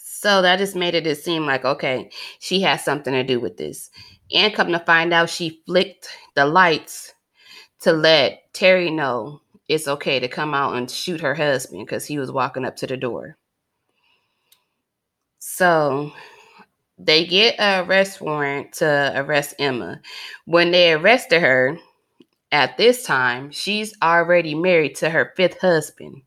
So 0.00 0.42
that 0.42 0.58
just 0.58 0.74
made 0.74 0.96
it 0.96 1.22
seem 1.22 1.46
like, 1.46 1.64
okay, 1.64 2.10
she 2.40 2.60
has 2.62 2.84
something 2.84 3.12
to 3.12 3.22
do 3.22 3.38
with 3.38 3.56
this. 3.56 3.88
And 4.34 4.52
come 4.52 4.72
to 4.72 4.80
find 4.80 5.12
out, 5.12 5.30
she 5.30 5.62
flicked 5.66 6.08
the 6.34 6.44
lights 6.44 7.14
to 7.82 7.92
let 7.92 8.52
Terry 8.52 8.90
know 8.90 9.40
it's 9.68 9.86
okay 9.86 10.18
to 10.18 10.26
come 10.26 10.54
out 10.54 10.74
and 10.74 10.90
shoot 10.90 11.20
her 11.20 11.34
husband 11.34 11.86
because 11.86 12.04
he 12.04 12.18
was 12.18 12.32
walking 12.32 12.64
up 12.64 12.74
to 12.76 12.86
the 12.88 12.96
door. 12.96 13.36
So 15.38 16.12
they 16.98 17.24
get 17.24 17.56
a 17.58 17.82
arrest 17.82 18.20
warrant 18.20 18.72
to 18.74 19.12
arrest 19.14 19.54
Emma. 19.58 20.00
When 20.46 20.70
they 20.70 20.92
arrested 20.92 21.40
her, 21.40 21.78
at 22.50 22.76
this 22.78 23.04
time, 23.04 23.50
she's 23.50 23.94
already 24.02 24.54
married 24.54 24.96
to 24.96 25.10
her 25.10 25.32
fifth 25.36 25.60
husband. 25.60 26.22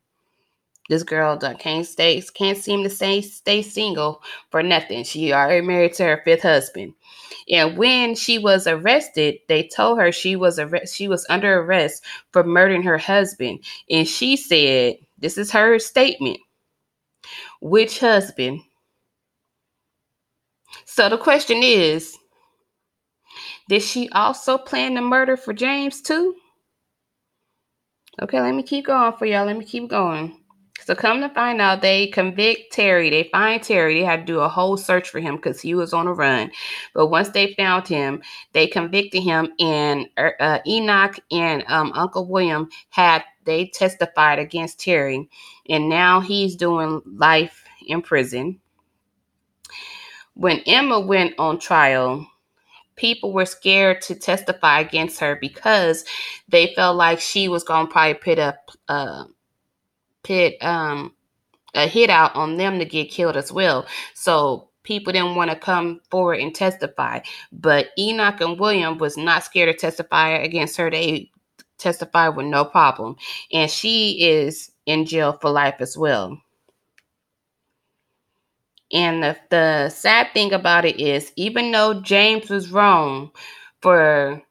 This 0.89 1.03
girl 1.03 1.37
can't 1.37 1.85
stay, 1.85 2.21
can't 2.33 2.57
seem 2.57 2.83
to 2.83 2.89
stay 2.89 3.21
stay 3.21 3.61
single 3.61 4.21
for 4.49 4.61
nothing. 4.61 5.03
She 5.03 5.31
already 5.33 5.65
married 5.65 5.93
to 5.93 6.03
her 6.03 6.21
fifth 6.25 6.43
husband. 6.43 6.93
And 7.49 7.77
when 7.77 8.15
she 8.15 8.37
was 8.37 8.67
arrested, 8.67 9.39
they 9.47 9.67
told 9.67 9.99
her 9.99 10.11
she 10.11 10.35
was 10.35 10.59
arrest, 10.59 10.95
she 10.95 11.07
was 11.07 11.25
under 11.29 11.61
arrest 11.61 12.03
for 12.31 12.43
murdering 12.43 12.83
her 12.83 12.97
husband. 12.97 13.63
And 13.89 14.07
she 14.07 14.35
said, 14.35 14.97
"This 15.17 15.37
is 15.37 15.51
her 15.51 15.79
statement." 15.79 16.39
Which 17.61 17.99
husband? 17.99 18.61
So 20.85 21.09
the 21.09 21.17
question 21.17 21.63
is 21.63 22.17
Did 23.69 23.81
she 23.81 24.09
also 24.09 24.57
plan 24.57 24.95
the 24.95 25.01
murder 25.01 25.37
for 25.37 25.53
James 25.53 26.01
too? 26.01 26.35
Okay, 28.21 28.41
let 28.41 28.53
me 28.53 28.63
keep 28.63 28.85
going 28.85 29.13
for 29.13 29.25
y'all. 29.25 29.45
Let 29.45 29.57
me 29.57 29.65
keep 29.65 29.89
going. 29.89 30.37
So 30.83 30.95
come 30.95 31.21
to 31.21 31.29
find 31.29 31.61
out, 31.61 31.81
they 31.81 32.07
convict 32.07 32.73
Terry. 32.73 33.09
They 33.09 33.29
find 33.31 33.61
Terry. 33.61 33.99
They 33.99 34.05
had 34.05 34.25
to 34.25 34.33
do 34.33 34.39
a 34.39 34.49
whole 34.49 34.77
search 34.77 35.09
for 35.09 35.19
him 35.19 35.35
because 35.35 35.61
he 35.61 35.75
was 35.75 35.93
on 35.93 36.07
a 36.07 36.13
run. 36.13 36.51
But 36.93 37.07
once 37.07 37.29
they 37.29 37.53
found 37.53 37.87
him, 37.87 38.21
they 38.53 38.67
convicted 38.67 39.21
him. 39.21 39.53
And 39.59 40.07
er, 40.17 40.35
uh, 40.39 40.59
Enoch 40.65 41.19
and 41.31 41.63
um, 41.67 41.91
Uncle 41.93 42.25
William 42.27 42.67
had 42.89 43.23
they 43.45 43.67
testified 43.67 44.39
against 44.39 44.79
Terry, 44.79 45.29
and 45.69 45.89
now 45.89 46.19
he's 46.19 46.55
doing 46.55 47.01
life 47.05 47.63
in 47.87 48.01
prison 48.01 48.59
when 50.33 50.61
Emma 50.65 50.99
went 50.99 51.33
on 51.37 51.59
trial, 51.59 52.27
people 52.95 53.33
were 53.33 53.45
scared 53.45 54.01
to 54.03 54.15
testify 54.15 54.79
against 54.79 55.19
her 55.19 55.35
because 55.35 56.05
they 56.49 56.73
felt 56.75 56.97
like 56.97 57.19
she 57.19 57.47
was 57.47 57.63
going 57.63 57.87
to 57.87 57.91
probably 57.91 58.13
put 58.15 58.39
a 58.39 58.57
uh, 58.87 59.23
um, 60.61 61.13
a 61.73 61.87
hit 61.87 62.09
out 62.09 62.35
on 62.35 62.57
them 62.57 62.79
to 62.79 62.85
get 62.85 63.09
killed 63.09 63.37
as 63.37 63.51
well. 63.51 63.87
So 64.13 64.69
people 64.83 65.13
didn't 65.13 65.35
want 65.35 65.49
to 65.51 65.55
come 65.55 66.01
forward 66.09 66.39
and 66.39 66.53
testify. 66.53 67.19
But 67.51 67.89
Enoch 67.97 68.41
and 68.41 68.59
William 68.59 68.97
was 68.97 69.17
not 69.17 69.43
scared 69.43 69.73
to 69.73 69.79
testify 69.79 70.29
against 70.29 70.77
her. 70.77 70.89
They 70.89 71.31
testified 71.77 72.35
with 72.35 72.45
no 72.45 72.65
problem, 72.65 73.15
and 73.51 73.69
she 73.69 74.23
is 74.23 74.71
in 74.85 75.05
jail 75.05 75.37
for 75.41 75.49
life 75.49 75.75
as 75.79 75.97
well. 75.97 76.39
And 78.93 79.23
the, 79.23 79.37
the 79.49 79.89
sad 79.89 80.27
thing 80.33 80.53
about 80.53 80.85
it 80.85 80.99
is, 80.99 81.31
even 81.35 81.71
though 81.71 82.01
James 82.01 82.49
was 82.49 82.71
wrong 82.71 83.31
for 83.81 84.41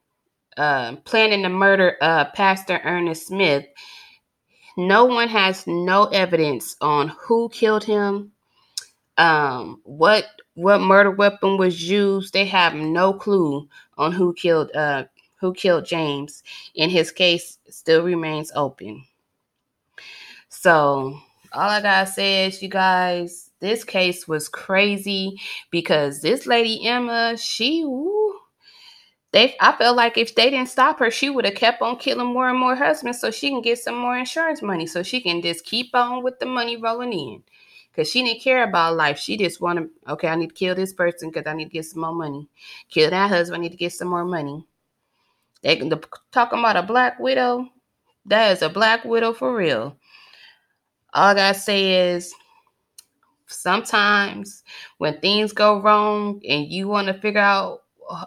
uh, 0.56 0.96
planning 1.04 1.42
the 1.42 1.48
murder 1.48 1.96
of 2.00 2.32
Pastor 2.32 2.80
Ernest 2.84 3.26
Smith, 3.26 3.66
no 4.76 5.04
one 5.04 5.28
has 5.28 5.66
no 5.66 6.04
evidence 6.06 6.76
on 6.80 7.08
who 7.08 7.48
killed 7.50 7.84
him, 7.84 8.32
um, 9.18 9.80
what 9.84 10.24
what 10.54 10.80
murder 10.80 11.10
weapon 11.10 11.58
was 11.58 11.88
used. 11.88 12.32
They 12.32 12.46
have 12.46 12.74
no 12.74 13.12
clue 13.12 13.68
on 13.98 14.12
who 14.12 14.32
killed 14.32 14.70
uh, 14.74 15.04
who 15.36 15.52
killed 15.52 15.84
James, 15.84 16.42
and 16.76 16.90
his 16.90 17.10
case 17.10 17.58
still 17.68 18.02
remains 18.02 18.52
open. 18.54 19.04
So 20.48 21.18
all 21.52 21.70
I 21.70 21.82
gotta 21.82 22.10
say 22.10 22.46
is, 22.46 22.62
you 22.62 22.68
guys, 22.68 23.49
this 23.60 23.84
case 23.84 24.26
was 24.26 24.48
crazy 24.48 25.40
because 25.70 26.20
this 26.20 26.46
lady 26.46 26.86
Emma, 26.86 27.36
she, 27.36 27.84
woo, 27.84 28.34
they, 29.32 29.54
I 29.60 29.76
felt 29.76 29.96
like 29.96 30.18
if 30.18 30.34
they 30.34 30.50
didn't 30.50 30.68
stop 30.68 30.98
her, 30.98 31.10
she 31.10 31.30
would 31.30 31.44
have 31.44 31.54
kept 31.54 31.82
on 31.82 31.96
killing 31.98 32.26
more 32.26 32.48
and 32.48 32.58
more 32.58 32.74
husbands 32.74 33.20
so 33.20 33.30
she 33.30 33.48
can 33.48 33.62
get 33.62 33.78
some 33.78 33.96
more 33.96 34.18
insurance 34.18 34.60
money, 34.60 34.86
so 34.86 35.02
she 35.02 35.20
can 35.20 35.40
just 35.40 35.64
keep 35.64 35.94
on 35.94 36.24
with 36.24 36.38
the 36.40 36.46
money 36.46 36.76
rolling 36.76 37.12
in. 37.12 37.42
Cause 37.94 38.08
she 38.08 38.22
didn't 38.22 38.40
care 38.40 38.62
about 38.62 38.96
life. 38.96 39.18
She 39.18 39.36
just 39.36 39.60
wanted, 39.60 39.88
okay, 40.08 40.28
I 40.28 40.36
need 40.36 40.48
to 40.48 40.54
kill 40.54 40.76
this 40.76 40.92
person 40.92 41.28
because 41.28 41.46
I 41.46 41.54
need 41.54 41.66
to 41.66 41.70
get 41.70 41.84
some 41.84 42.02
more 42.02 42.14
money. 42.14 42.48
Kill 42.88 43.10
that 43.10 43.28
husband, 43.28 43.60
I 43.60 43.62
need 43.62 43.72
to 43.72 43.76
get 43.76 43.92
some 43.92 44.08
more 44.08 44.24
money. 44.24 44.64
They 45.62 45.76
the, 45.76 46.00
talking 46.30 46.60
about 46.60 46.76
a 46.76 46.82
black 46.82 47.18
widow. 47.18 47.68
That 48.26 48.52
is 48.52 48.62
a 48.62 48.68
black 48.68 49.04
widow 49.04 49.32
for 49.32 49.54
real. 49.54 49.96
All 51.12 51.30
I 51.30 51.34
gotta 51.34 51.58
say 51.58 52.12
is 52.12 52.32
sometimes 53.52 54.62
when 54.98 55.20
things 55.20 55.52
go 55.52 55.80
wrong 55.80 56.40
and 56.48 56.66
you 56.66 56.88
want 56.88 57.08
to 57.08 57.14
figure 57.14 57.40
out 57.40 57.80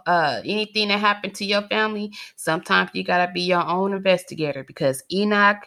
uh, 0.07 0.41
anything 0.45 0.87
that 0.89 0.99
happened 0.99 1.35
to 1.35 1.45
your 1.45 1.63
family, 1.63 2.11
sometimes 2.35 2.91
you 2.93 3.03
gotta 3.03 3.31
be 3.33 3.41
your 3.41 3.65
own 3.65 3.93
investigator 3.93 4.63
because 4.63 5.03
Enoch 5.11 5.57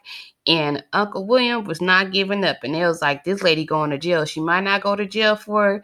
and 0.46 0.82
Uncle 0.92 1.26
William 1.26 1.64
was 1.64 1.80
not 1.80 2.12
giving 2.12 2.44
up, 2.44 2.58
and 2.62 2.74
it 2.76 2.86
was 2.86 3.02
like 3.02 3.24
this 3.24 3.42
lady 3.42 3.64
going 3.64 3.90
to 3.90 3.98
jail. 3.98 4.24
She 4.24 4.40
might 4.40 4.62
not 4.62 4.82
go 4.82 4.96
to 4.96 5.06
jail 5.06 5.36
for 5.36 5.82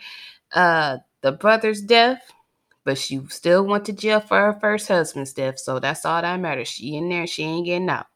uh, 0.55 0.99
the 1.23 1.33
brother's 1.33 1.83
death, 1.83 2.23
but 2.85 2.99
she 2.99 3.21
still 3.29 3.65
went 3.67 3.85
to 3.87 3.93
jail 3.93 4.21
for 4.21 4.39
her 4.39 4.59
first 4.61 4.89
husband's 4.89 5.33
death. 5.33 5.59
So 5.59 5.79
that's 5.81 6.05
all 6.05 6.23
that 6.23 6.41
matters. 6.41 6.69
She 6.69 6.97
in 6.97 7.09
there, 7.09 7.27
she 7.27 7.45
ain't 7.45 7.67
getting 7.67 7.91
out. 7.91 8.07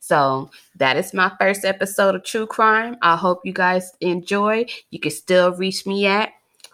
So 0.00 0.50
that 0.76 0.96
is 0.96 1.14
my 1.14 1.32
first 1.40 1.64
episode 1.64 2.14
of 2.14 2.24
True 2.24 2.46
Crime. 2.46 2.96
I 3.02 3.16
hope 3.16 3.40
you 3.44 3.52
guys 3.52 3.92
enjoy. 4.00 4.66
You 4.90 5.00
can 5.00 5.10
still 5.10 5.52
reach 5.54 5.86
me 5.86 6.06
at 6.06 6.30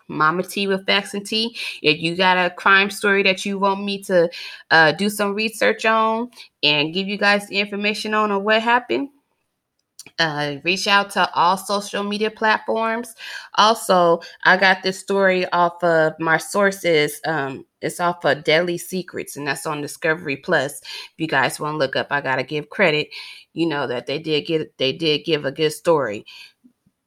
Mama 0.09 0.42
T 0.42 0.66
with 0.66 0.87
Facts 0.87 1.14
and 1.14 1.26
Tea. 1.26 1.57
If 1.83 2.00
you 2.00 2.16
got 2.16 2.37
a 2.37 2.50
crime 2.50 2.90
story 2.90 3.22
that 3.24 3.44
you 3.44 3.59
want 3.59 3.83
me 3.83 4.02
to 4.04 4.30
uh, 4.70 4.92
do 4.92 5.09
some 5.09 5.35
research 5.35 5.85
on 5.85 6.30
and 6.62 6.92
give 6.92 7.09
you 7.09 7.18
guys 7.18 7.48
the 7.48 7.59
information 7.59 8.14
on 8.14 8.30
or 8.30 8.38
what 8.40 8.62
happened, 8.62 9.09
uh, 10.19 10.57
reach 10.64 10.87
out 10.87 11.11
to 11.11 11.33
all 11.35 11.57
social 11.57 12.03
media 12.03 12.31
platforms. 12.31 13.14
Also, 13.55 14.21
I 14.45 14.57
got 14.57 14.83
this 14.83 14.99
story 14.99 15.51
off 15.53 15.83
of 15.83 16.14
my 16.19 16.38
sources. 16.38 17.21
Um, 17.27 17.67
it's 17.81 18.01
off 18.01 18.25
of 18.25 18.45
Deadly 18.45 18.79
Secrets, 18.79 19.37
and 19.37 19.47
that's 19.47 19.67
on 19.67 19.81
Discovery 19.81 20.37
Plus. 20.37 20.81
If 20.81 21.14
you 21.19 21.27
guys 21.27 21.61
want 21.61 21.75
to 21.75 21.79
look 21.79 21.97
up, 21.97 22.09
I 22.11 22.21
gotta 22.21 22.43
give 22.43 22.71
credit. 22.71 23.09
You 23.53 23.67
know 23.67 23.87
that 23.87 24.07
they 24.07 24.19
did 24.19 24.47
get 24.47 24.77
they 24.79 24.93
did 24.93 25.25
give 25.25 25.45
a 25.45 25.53
good 25.53 25.73
story. 25.73 26.25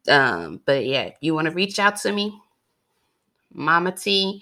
Um, 0.08 0.62
but 0.66 0.86
yeah, 0.86 1.12
you 1.22 1.34
want 1.34 1.48
to 1.48 1.54
reach 1.54 1.80
out 1.80 1.98
to 1.98 2.12
me, 2.12 2.40
Mama 3.54 3.92
T 3.92 4.42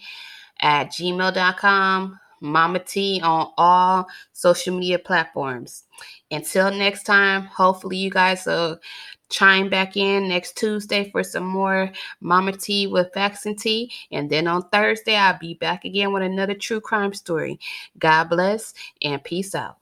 at 0.62 0.88
gmail.com. 0.88 2.20
Mama 2.46 2.80
T 2.80 3.20
on 3.24 3.52
all 3.58 4.08
social 4.34 4.78
media 4.78 5.00
platforms. 5.00 5.84
Until 6.32 6.72
next 6.72 7.04
time, 7.04 7.44
hopefully 7.44 7.98
you 7.98 8.10
guys 8.10 8.46
will 8.46 8.80
chime 9.30 9.70
back 9.70 9.98
in 9.98 10.28
next 10.28 10.56
Tuesday 10.56 11.10
for 11.10 11.24
some 11.24 11.46
more 11.46 11.92
Mama 12.22 12.52
T 12.52 12.88
with 12.88 13.14
Facts 13.14 13.46
and 13.46 13.58
Tea. 13.58 13.92
And 14.12 14.30
then 14.30 14.48
on 14.48 14.70
Thursday, 14.70 15.16
I'll 15.16 15.38
be 15.38 15.56
back 15.56 15.86
again 15.86 16.14
with 16.14 16.24
another 16.24 16.54
true 16.54 16.82
crime 16.82 17.14
story. 17.14 17.60
God 17.98 18.26
bless 18.26 18.74
and 19.02 19.24
peace 19.24 19.56
out. 19.56 19.78